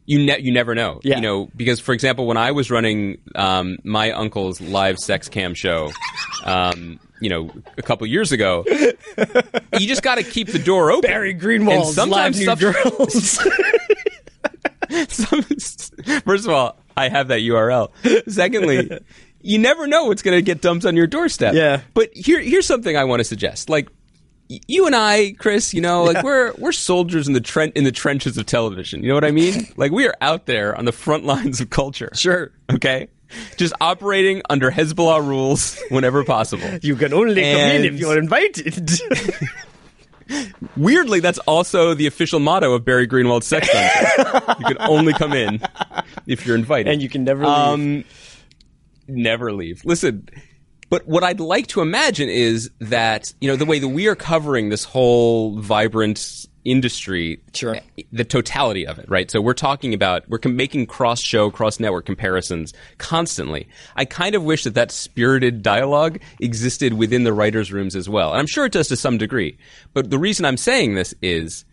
[0.06, 1.00] You ne- you never know.
[1.02, 1.16] Yeah.
[1.16, 5.54] You know, because for example, when I was running um, my uncle's live sex cam
[5.54, 5.90] show,
[6.44, 11.08] um, you know, a couple years ago, you just got to keep the door open.
[11.10, 13.10] Barry live sometimes new stuff-.
[15.08, 15.42] Some-
[16.22, 17.90] First of all, I have that URL.
[18.30, 18.90] Secondly,
[19.40, 21.54] you never know what's going to get dumped on your doorstep.
[21.54, 21.80] Yeah.
[21.94, 23.68] But here, here's something I want to suggest.
[23.70, 23.88] Like,
[24.48, 27.92] you and I, Chris, you know, like we're we're soldiers in the tren- in the
[27.92, 29.02] trenches of television.
[29.02, 29.66] You know what I mean?
[29.76, 32.10] Like we are out there on the front lines of culture.
[32.14, 33.08] sure, Okay.
[33.56, 36.68] Just operating under Hezbollah rules whenever possible.
[36.82, 38.88] you can only come in if you're invited.
[40.76, 44.56] Weirdly, that's also the official motto of Barry Greenwald's Sex Dungeon.
[44.60, 45.60] you can only come in
[46.26, 46.90] if you're invited.
[46.92, 47.52] and you can never leave.
[47.56, 48.04] Um,
[49.08, 49.84] never leave.
[49.84, 50.28] Listen,
[50.94, 54.14] but what I'd like to imagine is that you know the way that we are
[54.14, 57.76] covering this whole vibrant industry, Sure.
[58.12, 59.28] the totality of it, right?
[59.30, 63.66] So we're talking about we're com- making cross-show, cross-network comparisons constantly.
[63.96, 68.30] I kind of wish that that spirited dialogue existed within the writers' rooms as well,
[68.30, 69.58] and I'm sure it does to some degree.
[69.94, 71.64] But the reason I'm saying this is.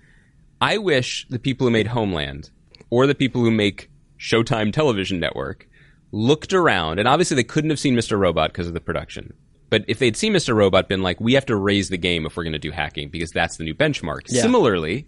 [0.63, 2.49] I wish the people who made Homeland
[2.91, 5.67] or the people who make Showtime Television Network
[6.11, 8.17] looked around, and obviously they couldn't have seen Mr.
[8.19, 9.33] Robot because of the production.
[9.69, 10.53] But if they'd seen Mr.
[10.53, 13.09] Robot, been like, we have to raise the game if we're going to do hacking
[13.09, 14.23] because that's the new benchmark.
[14.27, 14.41] Yeah.
[14.41, 15.07] Similarly,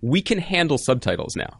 [0.00, 1.58] we can handle subtitles now.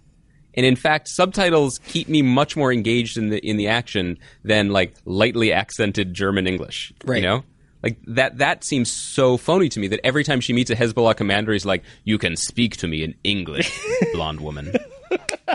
[0.55, 4.71] And in fact, subtitles keep me much more engaged in the in the action than
[4.71, 6.93] like lightly accented German English.
[7.05, 7.17] Right.
[7.17, 7.45] You know?
[7.83, 11.17] Like that that seems so phony to me that every time she meets a Hezbollah
[11.17, 13.79] commander, he's like, You can speak to me in English,
[14.13, 14.73] blonde woman.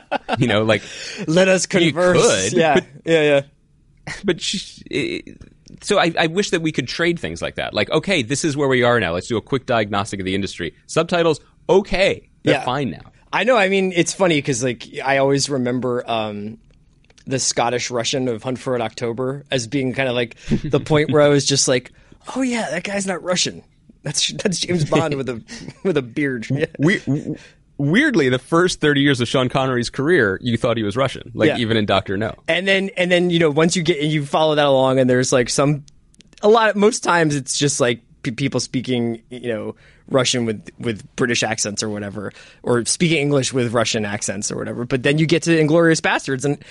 [0.39, 0.81] you know, like
[1.27, 2.49] Let us converse.
[2.49, 3.41] could, yeah, but- yeah, yeah.
[4.23, 5.33] but she, eh,
[5.81, 7.73] so I, I wish that we could trade things like that.
[7.73, 9.13] Like, okay, this is where we are now.
[9.13, 10.75] Let's do a quick diagnostic of the industry.
[10.87, 12.63] Subtitles, okay, they're Yeah.
[12.65, 13.11] fine now.
[13.33, 13.57] I know.
[13.57, 16.57] I mean, it's funny because like I always remember um,
[17.27, 21.11] the Scottish Russian of Hunt for an October as being kind of like the point
[21.11, 21.91] where I was just like,
[22.35, 23.61] oh yeah, that guy's not Russian.
[24.03, 25.43] That's that's James Bond with a
[25.83, 26.47] with a beard.
[26.49, 26.67] Yeah.
[26.79, 27.01] We,
[27.77, 31.47] weirdly, the first thirty years of Sean Connery's career, you thought he was Russian, like
[31.49, 31.57] Yeah.
[31.57, 32.35] even in Doctor No.
[32.47, 35.31] And then and then you know once you get you follow that along and there's
[35.31, 35.83] like some
[36.41, 39.75] a lot of, most times it's just like p- people speaking you know
[40.07, 42.31] Russian with with British accents or whatever,
[42.63, 44.85] or speaking English with Russian accents or whatever.
[44.85, 46.63] But then you get to Inglourious Basterds, and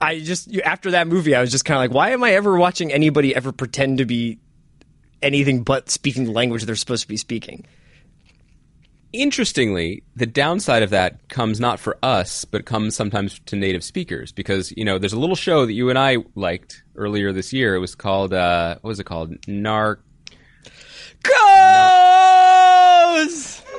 [0.00, 2.56] I just after that movie, I was just kind of like, why am I ever
[2.58, 4.38] watching anybody ever pretend to be
[5.22, 7.64] anything but speaking the language they're supposed to be speaking?
[9.12, 14.30] Interestingly, the downside of that comes not for us, but comes sometimes to native speakers
[14.30, 17.74] because you know there's a little show that you and I liked earlier this year.
[17.74, 19.32] It was called uh, what was it called?
[19.42, 19.98] Narc.
[21.22, 23.62] Goes.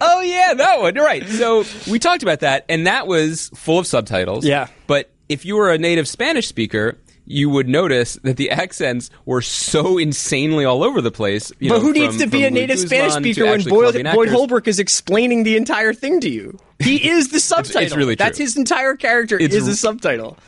[0.00, 0.94] Oh yeah, that one.
[0.94, 1.26] You're right.
[1.26, 4.44] So we talked about that, and that was full of subtitles.
[4.44, 4.68] Yeah.
[4.86, 6.96] But if you were a native Spanish speaker,
[7.30, 11.52] you would notice that the accents were so insanely all over the place.
[11.58, 14.02] you But know, who needs to be from a native Louis Spanish speaker when Boyd,
[14.14, 14.28] Boyd?
[14.30, 16.58] Holbrook is explaining the entire thing to you?
[16.78, 17.82] He is the subtitle.
[17.82, 18.24] It's really true.
[18.24, 20.38] That's his entire character It's is r- a subtitle.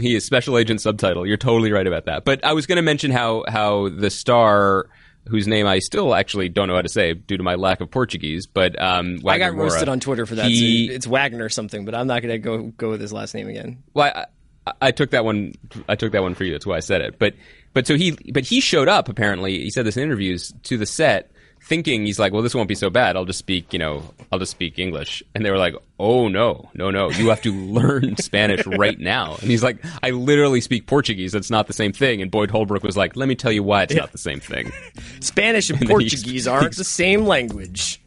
[0.00, 1.26] He is special agent subtitle.
[1.26, 2.24] You're totally right about that.
[2.24, 4.88] But I was going to mention how how the star,
[5.28, 7.90] whose name I still actually don't know how to say due to my lack of
[7.90, 10.46] Portuguese, but um, I got roasted on Twitter for that.
[10.46, 13.12] He, so it's Wagner or something, but I'm not going to go go with his
[13.12, 13.82] last name again.
[13.94, 14.24] well, I,
[14.80, 15.54] I, took that one.
[15.88, 16.52] I took that one for you.
[16.52, 17.18] That's why I said it.
[17.18, 17.34] But
[17.72, 19.58] but so he but he showed up apparently.
[19.58, 21.30] He said this in interviews to the set.
[21.64, 23.14] Thinking he's like, well, this won't be so bad.
[23.14, 24.02] I'll just speak, you know,
[24.32, 25.22] I'll just speak English.
[25.32, 29.36] And they were like, oh no, no, no, you have to learn Spanish right now.
[29.40, 31.30] And he's like, I literally speak Portuguese.
[31.30, 32.20] That's not the same thing.
[32.20, 34.72] And Boyd Holbrook was like, let me tell you why it's not the same thing.
[35.20, 38.01] Spanish and he Portuguese aren't the same language.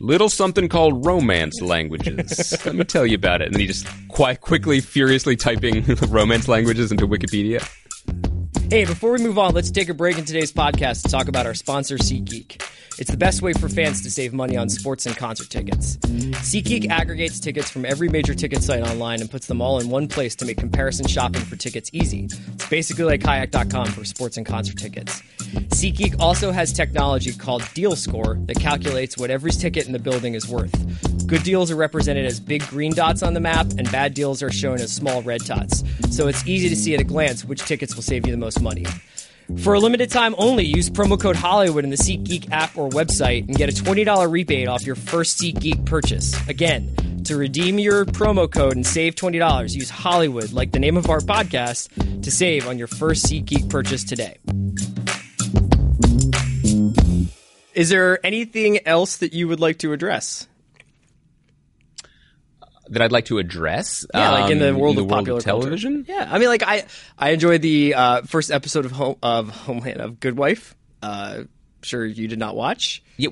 [0.00, 2.56] Little something called romance languages.
[2.64, 3.46] let me tell you about it.
[3.46, 7.68] And then he just quite quickly, furiously typing romance languages into Wikipedia.
[8.70, 11.46] Hey, before we move on, let's take a break in today's podcast to talk about
[11.46, 12.62] our sponsor, SeatGeek.
[12.98, 15.96] It's the best way for fans to save money on sports and concert tickets.
[15.96, 20.06] SeatGeek aggregates tickets from every major ticket site online and puts them all in one
[20.06, 22.24] place to make comparison shopping for tickets easy.
[22.24, 25.22] It's basically like kayak.com for sports and concert tickets.
[25.68, 30.34] SeatGeek also has technology called Deal Score that calculates what every ticket in the building
[30.34, 30.74] is worth.
[31.28, 34.50] Good deals are represented as big green dots on the map, and bad deals are
[34.50, 35.84] shown as small red dots.
[36.10, 38.57] So it's easy to see at a glance which tickets will save you the most
[38.60, 38.86] money.
[39.62, 43.48] For a limited time only, use promo code Hollywood in the SeatGeek app or website
[43.48, 46.34] and get a $20 rebate off your first SeatGeek purchase.
[46.48, 51.08] Again, to redeem your promo code and save $20, use Hollywood, like the name of
[51.08, 54.38] our podcast, to save on your first SeatGeek purchase today.
[57.74, 60.46] Is there anything else that you would like to address?
[62.90, 64.06] That I'd like to address.
[64.14, 66.04] Yeah, like in the um, world the of popular television.
[66.04, 66.20] Culture.
[66.20, 66.84] Yeah, I mean, like I
[67.18, 70.74] I enjoyed the uh, first episode of Home of Homeland of Good Wife.
[71.02, 71.44] Uh,
[71.82, 73.02] sure, you did not watch.
[73.16, 73.30] Yeah.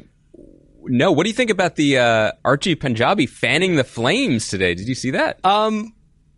[0.88, 4.74] No, what do you think about the uh, Archie Panjabi fanning the flames today?
[4.74, 5.44] Did you see that?
[5.44, 5.94] Um,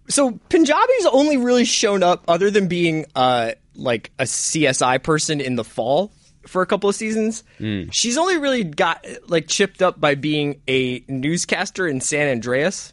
[0.08, 5.56] so Panjabi's only really shown up other than being uh like a CSI person in
[5.56, 6.12] the fall
[6.46, 7.44] for a couple of seasons.
[7.92, 12.92] She's only really got like chipped up by being a newscaster in San Andreas.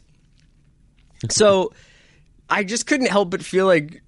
[1.32, 1.72] So
[2.48, 4.02] I just couldn't help but feel like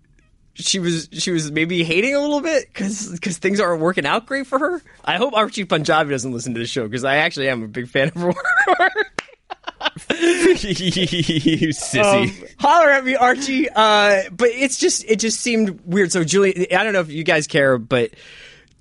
[0.55, 4.47] she was she was maybe hating a little bit because things aren't working out great
[4.47, 4.83] for her.
[5.05, 7.89] I hope Archie Panjabi doesn't listen to the show because I actually am a big
[7.89, 8.29] fan of her
[10.11, 12.03] you sissy.
[12.03, 13.69] Um, holler at me, Archie.
[13.69, 16.11] Uh, but it's just it just seemed weird.
[16.13, 18.11] So Julie, I don't know if you guys care, but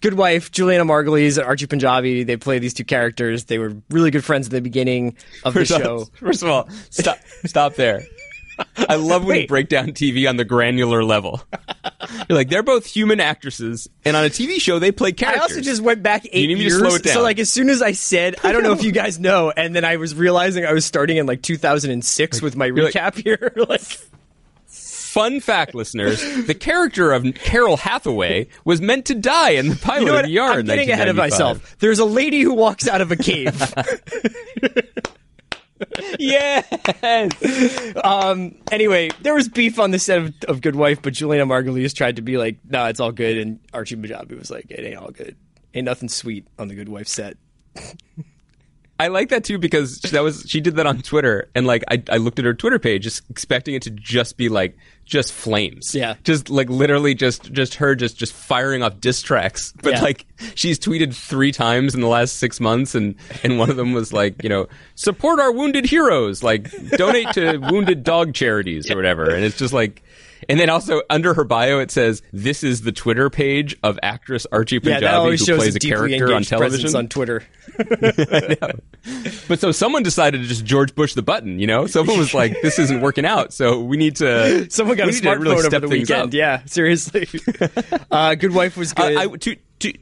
[0.02, 3.46] Good Wife, Julianna Margulies, and Archie Panjabi, they play these two characters.
[3.46, 6.06] They were really good friends at the beginning of the First of- show.
[6.16, 8.04] First of all, stop stop there.
[8.78, 11.42] I love when you break down TV on the granular level.
[12.30, 15.40] You're like, they're both human actresses, and on a TV show, they play characters.
[15.40, 16.78] I also just went back eight need me to years.
[16.80, 17.14] slow it down.
[17.16, 19.76] So like as soon as I said, I don't know if you guys know, and
[19.76, 23.52] then I was realizing I was starting in like 2006 with my like- recap here.
[23.70, 23.82] like,
[24.70, 30.02] Fun fact, listeners: the character of Carol Hathaway was meant to die in the pilot
[30.02, 30.26] you know what?
[30.26, 30.60] of ER.
[30.60, 31.76] I'm getting ahead of myself.
[31.80, 33.60] There's a lady who walks out of a cave.
[36.20, 36.66] Yes.
[38.04, 41.94] Um, anyway, there was beef on the set of, of Good Wife, but Julianna Margulies
[41.94, 44.98] tried to be like, "No, it's all good," and Archie Panjabi was like, "It ain't
[44.98, 45.36] all good.
[45.74, 47.38] Ain't nothing sweet on the Good Wife set."
[49.00, 52.02] I like that too because that was she did that on Twitter and like I,
[52.10, 54.76] I looked at her Twitter page just expecting it to just be like
[55.06, 55.94] just flames.
[55.96, 56.16] Yeah.
[56.24, 59.74] Just like literally just just her just just firing off diss tracks.
[59.84, 60.02] But Yeah.
[60.02, 60.26] like
[60.56, 64.12] she's tweeted three times in the last six months and and one of them was
[64.12, 69.30] like, you know, support our wounded heroes, like donate to wounded dog charities or whatever.
[69.30, 70.02] And it's just like
[70.50, 74.46] and then also under her bio it says this is the Twitter page of actress
[74.52, 76.96] Archie Yeah, Panjabi always who plays a a character on television.
[76.96, 77.44] on Twitter.
[79.48, 81.88] But so someone decided to just George Bush the button, you know?
[81.88, 84.68] Someone was like, this isn't working out, so we need to.
[84.70, 86.22] Someone got a to smartphone really over the weekend.
[86.30, 86.34] up.
[86.34, 87.28] Yeah, seriously.
[88.12, 89.18] uh, Good Wife was Uh, good.
[89.18, 89.94] I, to, to,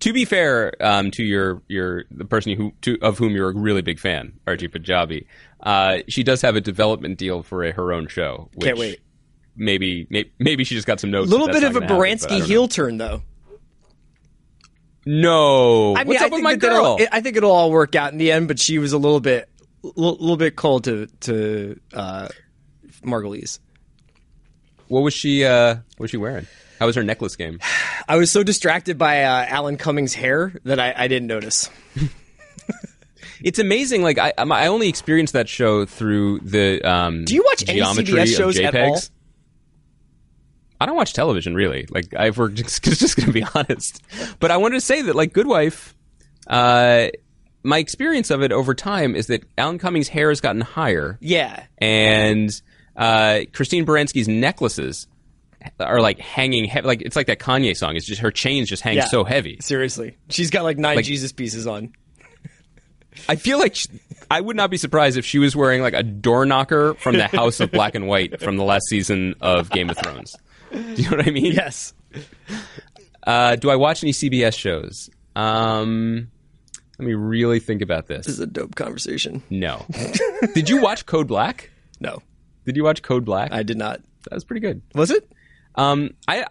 [0.00, 3.54] to be fair um, to your your the person who to, of whom you're a
[3.54, 5.26] really big fan, Archie Panjabi,
[5.60, 8.48] uh, she does have a development deal for a, her own show.
[8.54, 9.00] Which Can't wait.
[9.56, 11.28] Maybe, maybe maybe she just got some notes.
[11.28, 12.66] A little bit of a not gonna happen, but I Baranski don't heel know.
[12.68, 13.22] turn, though.
[15.06, 16.98] No, I mean, what's I up with think my girl?
[17.10, 19.48] I think it'll all work out in the end, but she was a little bit,
[19.82, 22.28] a little, little bit cold to to uh,
[23.02, 23.58] Margulies.
[24.88, 25.44] what was she?
[25.44, 26.46] Uh, what was she wearing?
[26.78, 27.60] How was her necklace game?
[28.08, 31.70] I was so distracted by uh, Alan Cummings' hair that I, I didn't notice.
[33.42, 34.02] It's amazing.
[34.02, 36.82] Like I, I only experienced that show through the.
[36.82, 38.98] Um, Do you watch any CBS shows at all?
[40.80, 41.86] I don't watch television really.
[41.90, 44.02] Like I, we're just, just going to be honest.
[44.38, 45.94] But I wanted to say that like Good Wife,
[46.46, 47.08] uh,
[47.62, 51.64] my experience of it over time is that Alan Cummings' hair has gotten higher, Yeah,
[51.78, 52.50] and
[52.96, 55.06] uh, Christine Baranski's necklaces
[55.78, 56.86] are like hanging heavy.
[56.86, 57.96] Like it's like that Kanye song.
[57.96, 59.04] It's just her chains just hang yeah.
[59.04, 59.58] so heavy.
[59.60, 61.92] Seriously, she's got like nine Like- Jesus pieces on.
[63.28, 63.86] I feel like sh
[64.30, 67.26] I would not be surprised if she was wearing like a door knocker from the
[67.36, 70.36] House of Black and White from the last season of Game of Thrones.
[70.72, 71.52] Do you know what I mean?
[71.52, 71.94] Yes,
[73.26, 75.10] Uh, do I watch any CBS shows?
[75.36, 76.30] Um,
[76.98, 78.26] let me really think about this.
[78.26, 79.42] this is a dope conversation.
[79.50, 79.84] No.
[80.54, 81.70] Did you watch Code Black?
[82.00, 82.22] No,
[82.64, 83.52] Did you watch Code Black?
[83.52, 84.00] I did not.
[84.24, 84.80] that was pretty good.
[84.94, 85.30] Was it?
[85.74, 86.46] Um, I.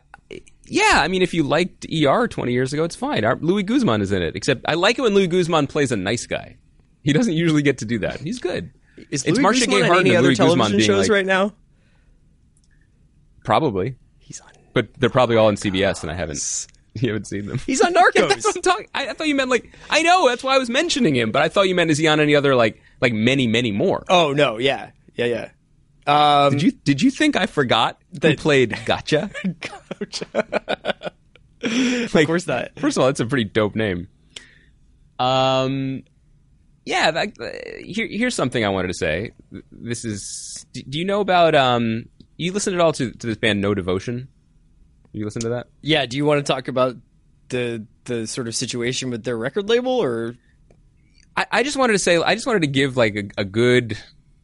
[0.71, 3.25] Yeah, I mean, if you liked ER 20 years ago, it's fine.
[3.25, 4.35] Our, Luis Guzman is in it.
[4.35, 6.57] Except I like it when Luis Guzman plays a nice guy.
[7.03, 8.19] He doesn't usually get to do that.
[8.19, 8.71] He's good.
[9.09, 11.25] Is It's Luis Marcia Guzman Gay Harden and other Luis Guzman being shows like- right
[11.25, 11.53] now?
[13.43, 13.95] Probably.
[14.73, 16.67] But they're probably all on CBS, and I haven't.
[16.95, 17.59] You haven't seen them.
[17.59, 18.29] He's on Yeah, Narcos.
[18.29, 18.87] that's what I'm talking.
[18.95, 19.71] I, I thought you meant like.
[19.91, 22.07] I know that's why I was mentioning him, but I thought you meant is he
[22.07, 24.03] on any other like like many many more?
[24.09, 25.49] oh no, yeah, yeah, yeah.
[26.07, 29.29] Um, Did you did you think I forgot who played Gacha?
[32.15, 32.71] of course not.
[32.79, 34.07] First of all, that's a pretty dope name.
[35.19, 36.03] Um,
[36.85, 37.11] yeah.
[37.11, 39.31] That, uh, here, here's something I wanted to say.
[39.71, 40.65] This is.
[40.73, 42.05] Do, do you know about um?
[42.37, 44.27] You listen at all to to this band No Devotion?
[45.11, 45.67] You listen to that?
[45.81, 46.05] Yeah.
[46.05, 46.95] Do you want to talk about
[47.49, 50.35] the the sort of situation with their record label, or
[51.35, 53.97] I, I just wanted to say, I just wanted to give like a, a good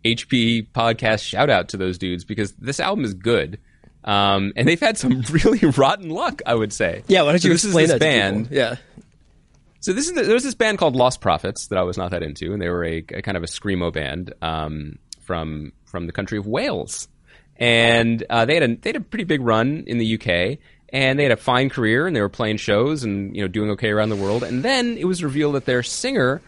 [0.03, 3.59] HP podcast shout out to those dudes because this album is good.
[4.03, 7.03] Um, and they've had some really rotten luck, I would say.
[7.07, 7.23] yeah?
[7.23, 8.45] Why don't So you this is explain this that band?
[8.49, 8.57] people?
[8.57, 8.75] Yeah.
[9.79, 12.23] So this is the, there was this band called Lostprophets that I was not that
[12.23, 16.11] into, and they were a, a kind of a screamo band um, from from the
[16.11, 17.07] country of Wales,
[17.57, 21.19] and uh, they had a they had a pretty big run in the UK, and
[21.19, 23.89] they had a fine career, and they were playing shows and you know doing okay
[23.89, 26.41] around the world, and then it was revealed that their singer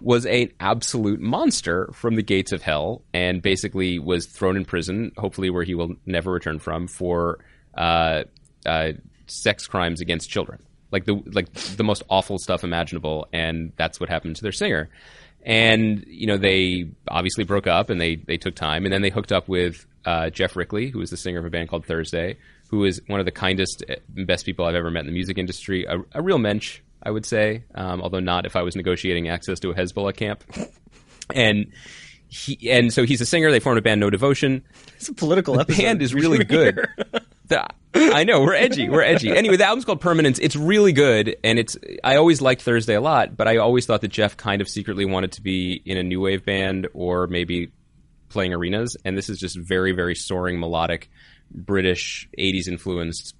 [0.00, 5.12] was an absolute monster from the gates of hell, and basically was thrown in prison,
[5.16, 7.38] hopefully where he will never return from for
[7.76, 8.22] uh,
[8.64, 8.92] uh,
[9.26, 14.08] sex crimes against children like the like the most awful stuff imaginable, and that's what
[14.08, 14.88] happened to their singer.
[15.48, 19.10] And you know they obviously broke up, and they they took time, and then they
[19.10, 22.36] hooked up with uh, Geoff Rickly, who is the singer of a band called Thursday,
[22.68, 23.82] who is one of the kindest,
[24.14, 25.86] and best people I've ever met in the music industry.
[25.86, 29.58] A, a real mensch, I would say, um, although not if I was negotiating access
[29.60, 30.44] to a Hezbollah camp.
[31.34, 31.72] And
[32.28, 33.50] he and so he's a singer.
[33.50, 34.62] They formed a band, No Devotion
[34.96, 35.82] It's a political episode.
[35.82, 36.86] band is really good.
[37.48, 38.90] The- I know we're edgy.
[38.90, 39.30] We're edgy.
[39.34, 40.38] Anyway, the album's called Permanence.
[40.38, 41.78] It's really good, and it's.
[42.04, 45.06] I always liked Thursday a lot, but I always thought that Geoff kind of secretly
[45.06, 47.72] wanted to be in a new wave band or maybe
[48.28, 48.98] playing arenas.
[49.06, 51.08] And this is just very, very soaring, melodic,
[51.50, 53.34] British '80s influenced.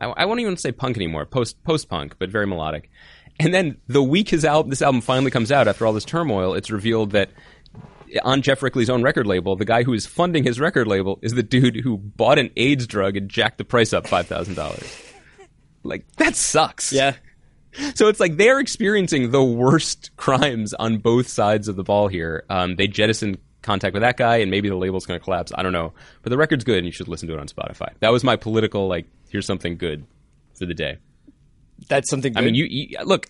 [0.00, 1.24] I, I won't even say punk anymore.
[1.24, 2.90] Post post punk, but very melodic.
[3.38, 6.54] And then the week his album, this album finally comes out after all this turmoil,
[6.54, 7.30] it's revealed that
[8.22, 11.32] on Geoff Rickly's own record label, the guy who is funding his record label is
[11.32, 14.84] the dude who bought an AIDS drug and jacked the price up five thousand dollars.
[15.82, 16.92] Like that sucks.
[16.92, 17.14] Yeah.
[17.94, 22.44] So it's like they're experiencing the worst crimes on both sides of the ball here.
[22.48, 25.52] Um, they jettison contact with that guy, and maybe the label's going to collapse.
[25.54, 25.92] I don't know,
[26.22, 27.92] but the record's good, and you should listen to it on Spotify.
[28.00, 29.06] That was my political like.
[29.28, 30.06] Here's something good
[30.56, 30.98] for the day.
[31.88, 32.32] That's something.
[32.32, 32.42] Good.
[32.42, 33.26] I mean, you, you look.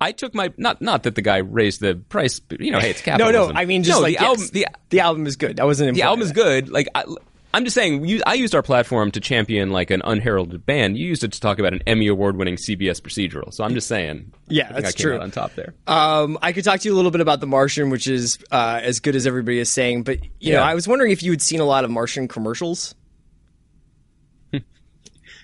[0.00, 2.90] I took my not not that the guy raised the price, but you know, hey,
[2.90, 3.48] it's capitalism.
[3.48, 3.52] no.
[3.52, 4.46] No, I mean, just no, like the yes, album.
[4.52, 5.60] The, the album is good.
[5.60, 5.94] I wasn't.
[5.94, 6.68] the album is good.
[6.68, 7.04] Like I,
[7.52, 10.96] I'm just saying, you, I used our platform to champion like an unheralded band.
[10.96, 13.52] You used it to talk about an Emmy award-winning CBS procedural.
[13.52, 14.32] So I'm just saying.
[14.48, 15.18] Yeah, that's true.
[15.18, 15.74] On top there.
[15.86, 18.80] Um, I could talk to you a little bit about The Martian, which is uh,
[18.82, 20.04] as good as everybody is saying.
[20.04, 22.94] But you know, I was wondering if you had seen a lot of Martian commercials.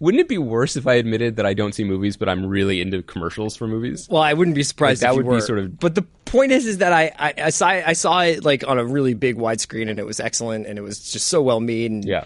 [0.00, 2.80] Wouldn't it be worse if I admitted that I don't see movies, but I'm really
[2.80, 4.08] into commercials for movies?
[4.10, 6.66] Well, I wouldn't be surprised Like, that would be sort of- But the point is,
[6.66, 9.88] is that I, I, I saw I saw it like on a really big widescreen,
[9.88, 11.90] and it was excellent, and it was just so well made.
[11.92, 12.24] And Yeah.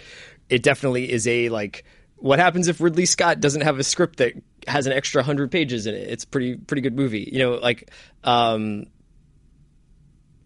[0.48, 1.84] it definitely is a like.
[2.16, 4.32] What happens if Ridley Scott doesn't have a script that
[4.66, 6.08] has an extra hundred pages in it.
[6.08, 7.28] It's pretty pretty good movie.
[7.32, 7.90] You know, like
[8.24, 8.86] um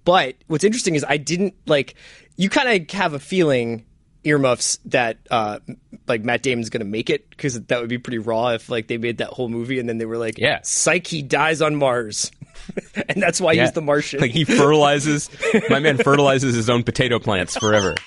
[0.05, 1.95] but what's interesting is I didn't like
[2.37, 3.85] you kind of have a feeling
[4.25, 5.59] earmuffs that uh
[6.07, 8.87] like Matt Damon's going to make it because that would be pretty raw if like
[8.87, 10.61] they made that whole movie and then they were like Yeah.
[10.63, 12.31] Psyche dies on Mars.
[13.09, 13.63] and that's why Yeah.
[13.63, 14.21] he's the Martian.
[14.21, 15.29] Like he fertilizes,
[15.69, 17.95] my man fertilizes his own potato plants forever.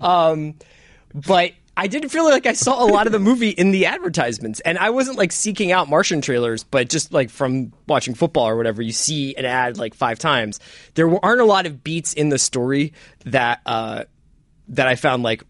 [0.00, 0.54] Um,
[1.14, 4.60] but I didn't feel like I saw a lot of the movie in the advertisements,
[4.60, 8.56] and I wasn't like seeking out Martian trailers, but just like from watching football or
[8.56, 10.60] whatever, you see an ad like five times.
[10.94, 12.92] There aren't a lot of beats in the story
[13.26, 14.04] that uh,
[14.70, 15.42] that I found like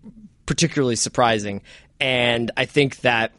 [0.47, 1.63] particularly surprising,
[2.01, 3.33] and I think that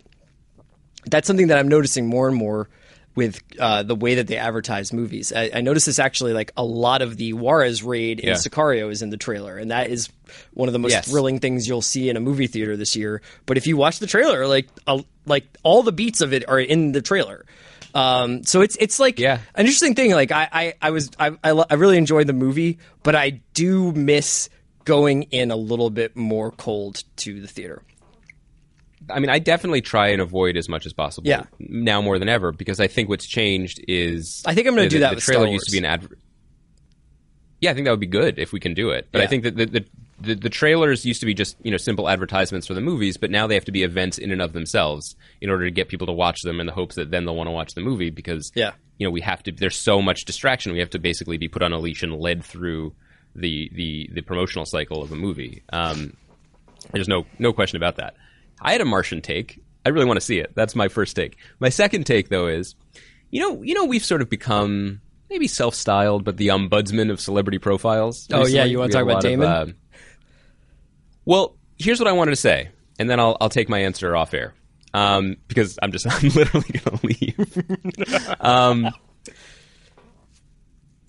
[1.05, 2.69] that's something that I'm noticing more and more
[3.13, 5.33] with uh, the way that they advertise movies.
[5.35, 8.33] I, I noticed this actually, like a lot of the Juarez raid in Yeah.
[8.35, 10.07] Sicario is in the trailer, and that is
[10.53, 11.09] one of the most Yes.
[11.11, 13.21] thrilling things you'll see in a movie theater this year.
[13.45, 16.59] But if you watch the trailer, like a, like all the beats of it are
[16.59, 17.45] in the trailer.
[17.93, 19.39] Um, so it's it's like Yeah.
[19.55, 20.11] an interesting thing.
[20.11, 23.41] Like I I, I was I, I lo- I really enjoyed the movie, but I
[23.53, 24.47] do miss
[24.85, 27.81] going in a little bit more cold to the theater.
[29.09, 31.27] I mean, I definitely try and avoid as much as possible.
[31.27, 31.45] Yeah.
[31.59, 34.43] Now more than ever, because I think what's changed is.
[34.45, 36.19] I think I'm gonna do that The with trailer used to be an advert.
[37.59, 39.07] Yeah, I think that would be good if we can do it.
[39.11, 39.85] But I think that the, the
[40.19, 43.31] the the trailers used to be just you know simple advertisements for the movies, but
[43.31, 46.07] now they have to be events in and of themselves in order to get people
[46.07, 48.51] to watch them in the hopes that then they'll want to watch the movie because
[48.55, 48.71] Yeah.
[48.97, 49.51] you know we have to.
[49.51, 50.73] There's so much distraction.
[50.73, 52.93] We have to basically be put on a leash and led through
[53.35, 55.63] the the the promotional cycle of a movie.
[55.71, 56.15] Um,
[56.91, 58.15] there's no no question about that.
[58.59, 59.63] I had a Martian take.
[59.85, 60.53] I really want to see it.
[60.55, 61.37] That's my first take.
[61.59, 62.75] My second take though is,
[63.29, 67.57] you know, you know, we've sort of become maybe self-styled, but the ombudsman of celebrity
[67.57, 68.27] profiles.
[68.31, 69.47] Oh, yeah, you wanna talk about lot of, Damon?
[69.47, 69.65] uh,
[71.25, 72.69] well, here's what I wanted to say,
[72.99, 74.53] and then I'll I'll take my answer off air.
[74.93, 78.35] Um, because I'm just I'm literally going to leave.
[78.41, 78.89] um,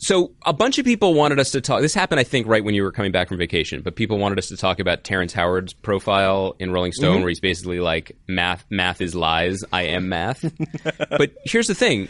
[0.03, 1.81] so a bunch of people wanted us to talk.
[1.81, 3.83] This happened, I think, right when you were coming back from vacation.
[3.83, 7.21] But people wanted us to talk about Terrence Howard's profile in Rolling Stone, mm-hmm.
[7.21, 9.61] where he's basically like, "Math, math is lies.
[9.73, 10.45] I am math."
[11.09, 12.09] but here's the thing: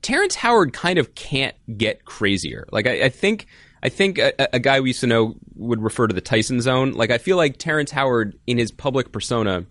[0.00, 2.66] Terrence Howard kind of can't get crazier.
[2.72, 3.48] Like I, I think,
[3.82, 6.92] I think a, a guy we used to know would refer to the Tyson zone.
[6.92, 9.66] Like I feel like Terrence Howard in his public persona.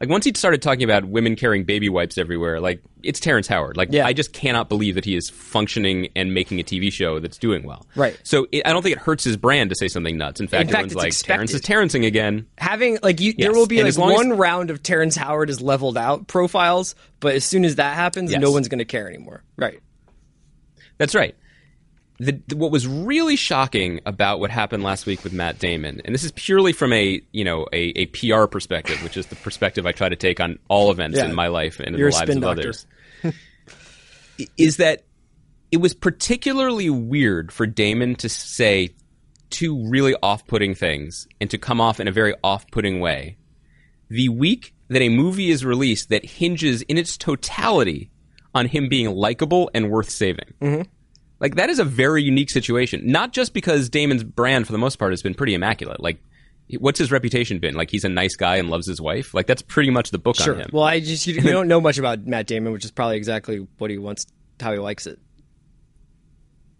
[0.00, 3.76] Like once he started talking about women carrying baby wipes everywhere, like it's Terrence Howard.
[3.76, 4.06] Like Yeah.
[4.06, 7.64] I just cannot believe that he is functioning and making a TV show that's doing
[7.64, 7.86] well.
[7.94, 8.18] Right.
[8.22, 10.40] So it, I don't think it hurts his brand to say something nuts.
[10.40, 11.72] In fact, In fact, everyone's it's like Terrence is expected.
[11.74, 12.46] Terrencing again.
[12.56, 15.16] having like you, there will be and like as long as- one round of Terrence
[15.16, 18.40] Howard is leveled out profiles, but as soon as that happens, Yes.
[18.40, 19.42] no one's going to care anymore.
[19.58, 19.80] Right.
[20.96, 21.34] That's right.
[22.22, 26.22] The, what was really shocking about what happened last week with Matt Damon, and this
[26.22, 29.92] is purely from a you know a, a PR perspective, which is the perspective I
[29.92, 31.24] try to take on all events Yeah.
[31.24, 32.60] in my life and in You're the lives of doctor.
[32.60, 32.86] others,
[34.58, 35.04] is that
[35.72, 38.90] it was particularly weird for Damon to say
[39.48, 43.36] two really off-putting things and to come off in a very off-putting way
[44.08, 48.10] the week that a movie is released that hinges in its totality
[48.54, 50.52] on him being likable and worth saving.
[50.60, 50.82] Mm-hmm.
[51.40, 53.02] Like that is a very unique situation.
[53.06, 56.00] Not just because Damon's brand for the most part has been pretty immaculate.
[56.00, 56.22] Like
[56.78, 57.74] what's his reputation been?
[57.74, 59.34] Like he's a nice guy and loves his wife.
[59.34, 60.54] Like that's pretty much the book Sure.
[60.54, 60.70] on him.
[60.72, 63.66] Well, I just you, you don't know much about Matt Damon, which is probably exactly
[63.78, 64.26] what he wants,
[64.60, 65.18] how he likes it.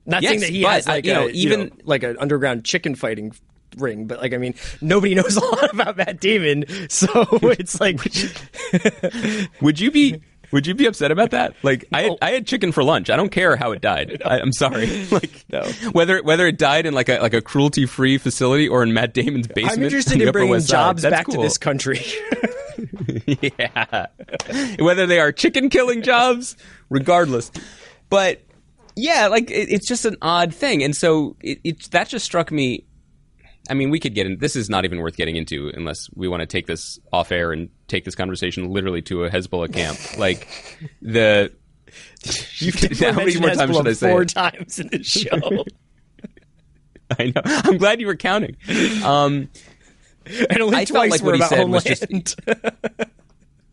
[0.06, 1.70] Not Yes, saying that he but, has uh, like you a, know, you even- know,
[1.84, 3.32] like an underground chicken fighting
[3.78, 7.08] ring, but like I mean, nobody knows a lot about Matt Damon, so
[7.42, 7.98] it's like
[9.60, 10.20] would you be
[10.52, 11.54] would you be upset about that?
[11.62, 13.10] Like I had, I had chicken for lunch.
[13.10, 14.22] I don't care how it died.
[14.24, 15.06] I, I'm sorry.
[15.10, 15.62] Like No.
[15.92, 19.14] whether whether it died in like a like a cruelty free facility or in Matt
[19.14, 19.78] Damon's basement.
[19.78, 22.00] I'm interested in Upper bringing West jobs back to this country.
[23.26, 24.06] yeah.
[24.78, 26.56] Whether they are chicken killing jobs,
[26.88, 27.50] regardless.
[28.08, 28.42] But
[28.96, 32.50] yeah, like it, it's just an odd thing, and so it, it that just struck
[32.50, 32.84] me.
[33.68, 34.38] I mean, we could get in.
[34.38, 37.52] This is not even worth getting into unless we want to take this off air
[37.52, 39.98] and take this conversation literally to a Hezbollah camp.
[40.18, 40.46] Like
[41.02, 41.52] the.
[42.58, 42.70] You
[43.00, 44.28] How many more times should I say four it?
[44.28, 45.64] times in the show,
[47.18, 47.42] I know.
[47.44, 48.56] I'm glad you were counting.
[49.02, 49.48] Um,
[50.48, 51.84] and only I felt twice like were what he about Homeland.
[51.86, 52.36] just-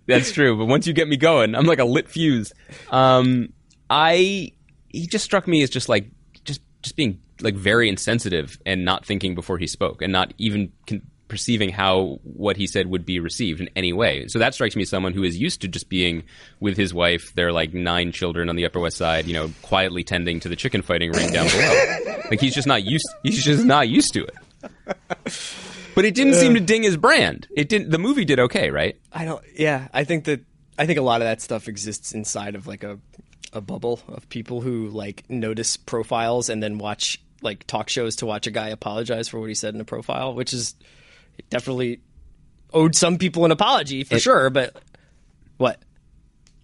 [0.08, 2.54] That's true, but once you get me going, I'm like a lit fuse.
[2.90, 3.50] Um,
[3.90, 4.52] I
[4.90, 6.10] he just struck me as just like
[6.46, 10.72] just just being like very insensitive and not thinking before he spoke, and not even
[10.88, 14.28] con- perceiving how what he said would be received in any way.
[14.28, 16.24] So that strikes me as someone who is used to just being
[16.60, 20.04] with his wife, their like nine children on the Upper West Side, you know, quietly
[20.04, 22.22] tending to the chicken fighting ring down below.
[22.30, 23.08] like he's just not used.
[23.24, 24.36] He's just not used to it.
[25.96, 27.48] But it didn't seem to ding his brand.
[27.56, 27.90] It didn't.
[27.90, 29.00] The movie did okay, right?
[29.12, 29.44] I don't.
[29.56, 30.42] Yeah, I think that
[30.78, 33.00] I think a lot of that stuff exists inside of like a
[33.54, 38.26] a bubble of people who like notice profiles and then watch like talk shows to
[38.26, 40.76] watch a guy apologize for what he said in a profile, which is
[41.50, 42.02] definitely
[42.74, 44.50] owed some people an apology for sure.
[44.50, 44.76] But
[45.58, 45.82] what?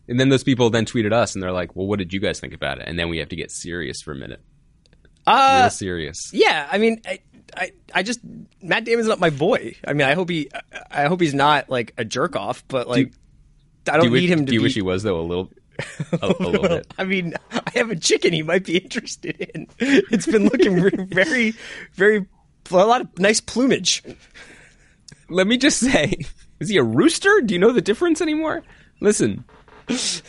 [0.07, 2.39] And then those people then tweeted us, and they're like, "Well, what did you guys
[2.39, 4.41] think about it?" And then we have to get serious for a minute.
[5.25, 6.17] Uh, Real serious.
[6.33, 7.19] Yeah, I mean, I,
[7.55, 8.19] I, I just
[8.61, 9.75] Matt Damon's not my boy.
[9.87, 10.49] I mean, I hope he,
[10.91, 13.13] I hope he's not like a jerk off, but like,
[13.87, 14.63] I Do don't wish, need him to do you be.
[14.63, 15.19] wish he was though?
[15.19, 15.49] A little,
[16.11, 16.93] a, a little bit.
[16.97, 19.67] I mean, I have a chicken he might be interested in.
[19.79, 21.53] It's been looking very,
[21.93, 22.25] very,
[22.71, 24.03] a lot of nice plumage.
[25.33, 26.13] Let me just say,
[26.59, 27.41] is he a rooster?
[27.41, 28.63] Do you know the difference anymore?
[29.01, 29.43] Listen,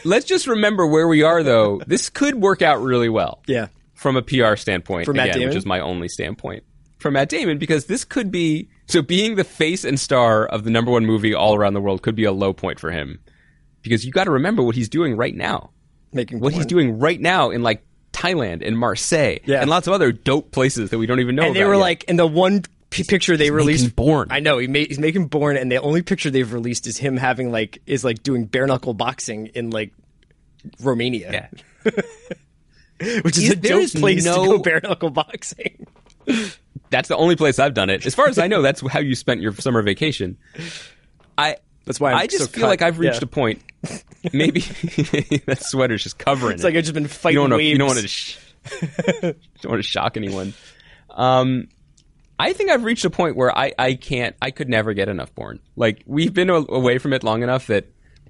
[0.05, 1.80] let's just remember where we are though.
[1.86, 3.42] This could work out really well.
[3.46, 3.68] Yeah.
[3.94, 6.64] from a PR standpoint, For Matt again, which is my only standpoint
[6.98, 10.70] from Matt Damon, because this could be so being the face and star of the
[10.70, 13.18] number one movie all around the world could be a low point for him,
[13.82, 15.70] because you got to remember what he's doing right now,
[16.12, 19.61] Making what he's doing right now in like Thailand and Marseille Yeah.
[19.61, 21.42] and lots of other dope places that we don't even know.
[21.44, 21.80] and they were yet.
[21.80, 22.62] like, in the one
[23.03, 24.28] picture they released, Bourne.
[24.30, 27.16] I know he made, he's making Bourne, and the only picture they've released is him
[27.16, 29.92] having like is like doing bare knuckle boxing in like
[30.80, 31.51] Romania,
[31.84, 31.90] yeah.
[33.22, 35.86] which is Is- a dope place to no- go bare knuckle boxing.
[36.90, 38.07] That's the only place I've done it.
[38.07, 40.36] As far as I know, that's how you spent your summer vacation.
[41.36, 42.68] I That's why I'm I just so feel cut.
[42.68, 43.24] like I've reached Yeah.
[43.24, 43.62] a point.
[44.32, 44.61] Maybe
[45.47, 46.55] that sweater's just covering.
[46.55, 46.66] It's it.
[46.66, 47.64] like I've just been fighting you don't want to.
[47.64, 48.07] You don't want to.
[48.09, 48.38] Sh-
[49.61, 50.55] don't want to shock anyone.
[51.11, 51.68] Um,
[52.39, 54.35] I think I've reached a point where I I can't.
[54.43, 55.61] I could never get enough porn.
[55.76, 57.87] Like we've been a- away from it long enough that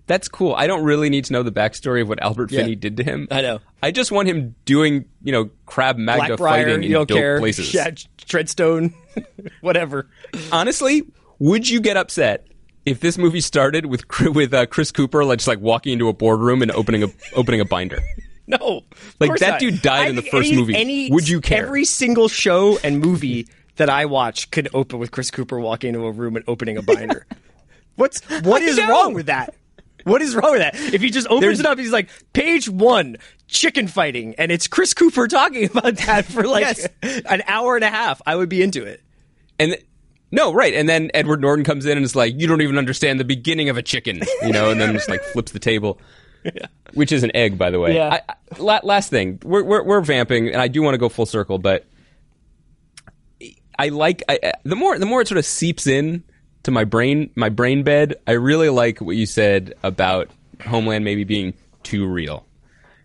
[0.07, 0.55] that's cool.
[0.55, 2.61] I don't really need to know the backstory of what Albert Yeah.
[2.61, 3.27] Finney did to him.
[3.31, 3.61] I know.
[3.83, 7.39] I just want him doing you know Krav Maga Blackbriar, fighting in dope care.
[7.39, 7.73] places.
[7.73, 7.91] Yeah,
[8.27, 8.93] Treadstone,
[9.61, 10.09] whatever.
[10.53, 11.03] Honestly,
[11.39, 12.47] would you get upset?
[12.87, 16.13] If this movie started with with uh, Chris Cooper, like just like walking into a
[16.13, 18.01] boardroom and opening a opening a binder,
[18.47, 18.83] No,
[19.21, 19.61] Like, that not.
[19.61, 20.77] dude died I in the first any- movie.
[20.77, 21.65] Any, Would you care?
[21.65, 26.05] Every single show and movie that I watch could open with Chris Cooper walking into
[26.07, 27.27] a room and opening a binder.
[27.97, 28.89] What's what I is know.
[28.89, 29.55] wrong with that?
[30.05, 30.75] What is wrong with that?
[30.93, 33.17] If he just opens There's- it up, he's like page one,
[33.49, 36.89] chicken fighting, and it's Chris Cooper talking about that for like Yes.
[37.27, 38.21] an hour and a half.
[38.27, 39.01] I would be into it.
[39.59, 39.87] and th-
[40.33, 43.21] no, right, and then Edward Norton comes in and is like, "You don't even understand
[43.21, 46.01] the beginning of a chicken," you know, and then just like flips the table,
[46.95, 47.95] which is an egg, by the way.
[47.95, 48.19] Yeah.
[48.29, 51.27] I, I, last thing, we're, we're we're vamping, and I do want to go full
[51.27, 51.87] circle, but
[53.79, 56.23] I like I, the more the more it sort of seeps in
[56.65, 58.15] to my brain my brain bed.
[58.27, 60.31] I really like what you said about
[60.67, 62.47] Homeland maybe being too real,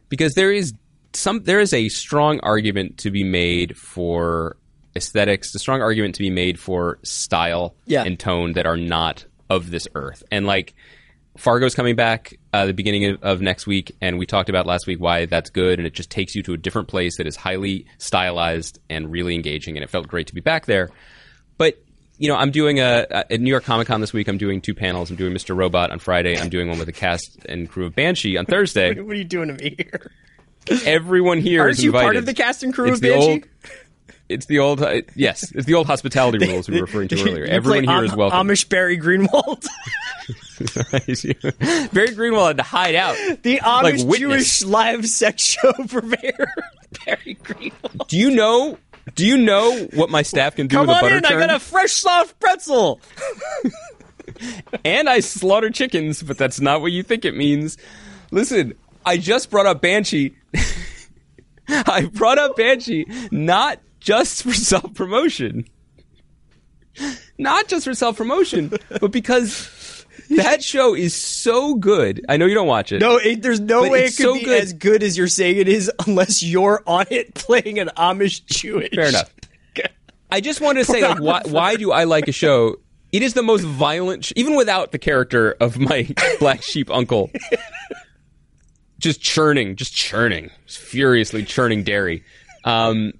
[0.09, 0.73] because there is
[1.13, 4.55] some there is a strong argument to be made for
[4.95, 8.03] aesthetics, a strong argument to be made for style Yeah.
[8.03, 10.73] and tone that are not of this earth, and like.
[11.39, 14.87] Fargo's coming back uh, the beginning of, of next week, and we talked about last
[14.87, 17.35] week why that's good, and it just takes you to a different place that is
[17.35, 20.89] highly stylized and really engaging, and it felt great to be back there.
[21.57, 21.81] But
[22.17, 24.27] you know, I'm doing a at New York Comic Con this week.
[24.27, 25.09] I'm doing two panels.
[25.09, 25.55] I'm doing Mr.
[25.55, 26.37] Robot on Friday.
[26.37, 28.93] I'm doing one with the cast and crew of Banshee on Thursday.
[29.01, 30.11] What are you doing to me here?
[30.85, 32.05] Everyone here Aren't is you invited.
[32.05, 33.43] part of the cast and crew it's of Banshee?
[34.29, 34.81] It's the old.
[34.81, 37.45] Uh, yes, it's the old hospitality rules we were referring to earlier.
[37.45, 38.47] Everyone here Am- is welcome.
[38.47, 39.65] Amish Barry Greenwald,
[41.93, 43.15] Barry Greenwald had to hide out.
[43.41, 44.19] the Amish Like.
[44.19, 46.53] Jewish live sex show purveyor,
[47.05, 48.07] Barry Greenwald.
[48.07, 48.77] Do you know?
[49.15, 51.47] Do you know what my staff can do Come with a on butter in, I
[51.47, 53.01] got a fresh soft pretzel.
[54.85, 57.77] and I slaughter chickens, but that's not what you think it means.
[58.29, 60.35] Listen, I just brought up Banshee.
[61.67, 65.65] I brought up Banshee not just for self promotion.
[67.37, 72.25] Not just for self promotion, but because that show is so good.
[72.27, 72.99] I know you don't watch it.
[72.99, 74.61] No, it, there's no way it could so be good.
[74.61, 78.93] as good as you're saying it is unless you're on it playing an Amish Jewish.
[78.93, 79.33] Fair enough.
[80.31, 82.75] I just wanted to say, like, why, why do I like a show?
[83.11, 86.07] It is the most violent, sh- even without the character of my
[86.39, 87.31] black sheep uncle,
[88.99, 92.23] just churning, just churning, just furiously churning dairy.
[92.63, 93.13] Um,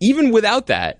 [0.00, 0.98] even without that,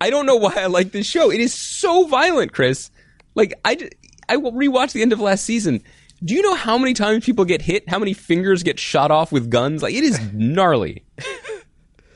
[0.00, 1.30] I don't know why I like this show.
[1.30, 2.90] It is so violent, Chris.
[3.34, 3.88] Like, I,
[4.36, 5.82] will rewatch the end of last season.
[6.22, 7.88] Do you know how many times people get hit?
[7.88, 9.82] How many fingers get shot off with guns?
[9.82, 11.04] Like, it is gnarly.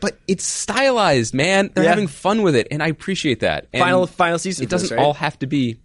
[0.01, 1.73] But it's stylized, man.
[1.75, 1.91] They're Yeah.
[1.91, 3.67] having fun with it, and I appreciate that.
[3.73, 4.63] And Final final season.
[4.63, 5.05] It doesn't right?
[5.05, 5.81] all have to be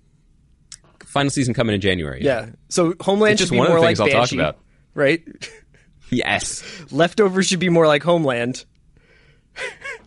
[1.05, 2.19] final season coming in January.
[2.23, 2.49] Yeah.
[2.69, 4.59] So Homeland It's just should be one of the more things like I'll talk about.
[4.93, 5.23] right?
[6.11, 6.63] Yes.
[6.91, 8.65] Leftovers should be more like Homeland.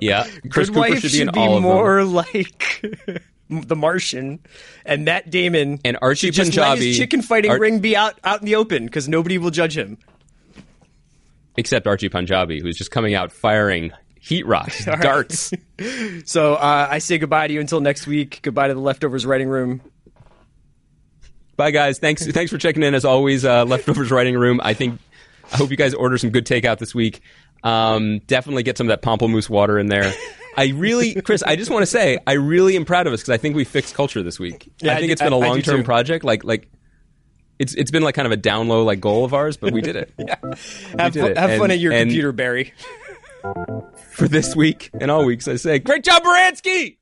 [0.00, 0.24] Yeah.
[0.50, 1.72] Chris Good Cooper Wife should be in be all of them.
[1.72, 2.84] more like
[3.50, 4.40] The Martian,
[4.86, 8.18] and Matt Damon And Archie should just let his chicken fighting Ar- ring be out
[8.24, 9.98] out in the open because nobody will judge him.
[11.56, 15.52] Except Archie Panjabi, who's just coming out firing heat rocks, darts.
[16.24, 18.40] So uh, I say goodbye to you until next week.
[18.42, 19.80] Goodbye to the leftovers writing room.
[21.56, 21.98] Bye, guys.
[22.00, 22.94] Thanks, thanks for checking in.
[22.94, 24.60] As always, uh, leftovers writing room.
[24.64, 24.98] I think
[25.52, 27.20] I hope you guys order some good takeout this week.
[27.64, 30.12] Um, definitely get some of that pamplemousse water in there.
[30.56, 33.30] I really, Chris, I just want to say, I really am proud of us because
[33.30, 34.70] I think we fixed culture this week.
[34.80, 36.24] Yeah, I I think do- it's been a I- I do long term project.
[36.24, 36.70] Like, like
[37.58, 39.80] it's it's been like kind of a down low like goal of ours, but we
[39.80, 40.12] did it
[40.98, 41.36] Have, did fu- it.
[41.38, 42.72] have fun at your and- computer, Barry.
[44.12, 45.48] for this week and all weeks.
[45.48, 46.98] I say, great job, Baranski.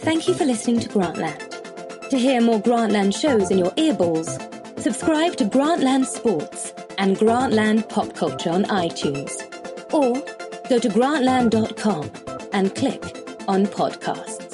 [0.00, 2.08] Thank you for listening to Grantland.
[2.10, 4.38] To hear more Grantland shows in your earballs,
[4.88, 9.32] subscribe to Grantland Sports and Grantland Pop Culture on iTunes.
[9.92, 10.14] Or
[10.70, 12.10] go to grantland.com
[12.54, 13.02] and click
[13.46, 14.47] on podcasts.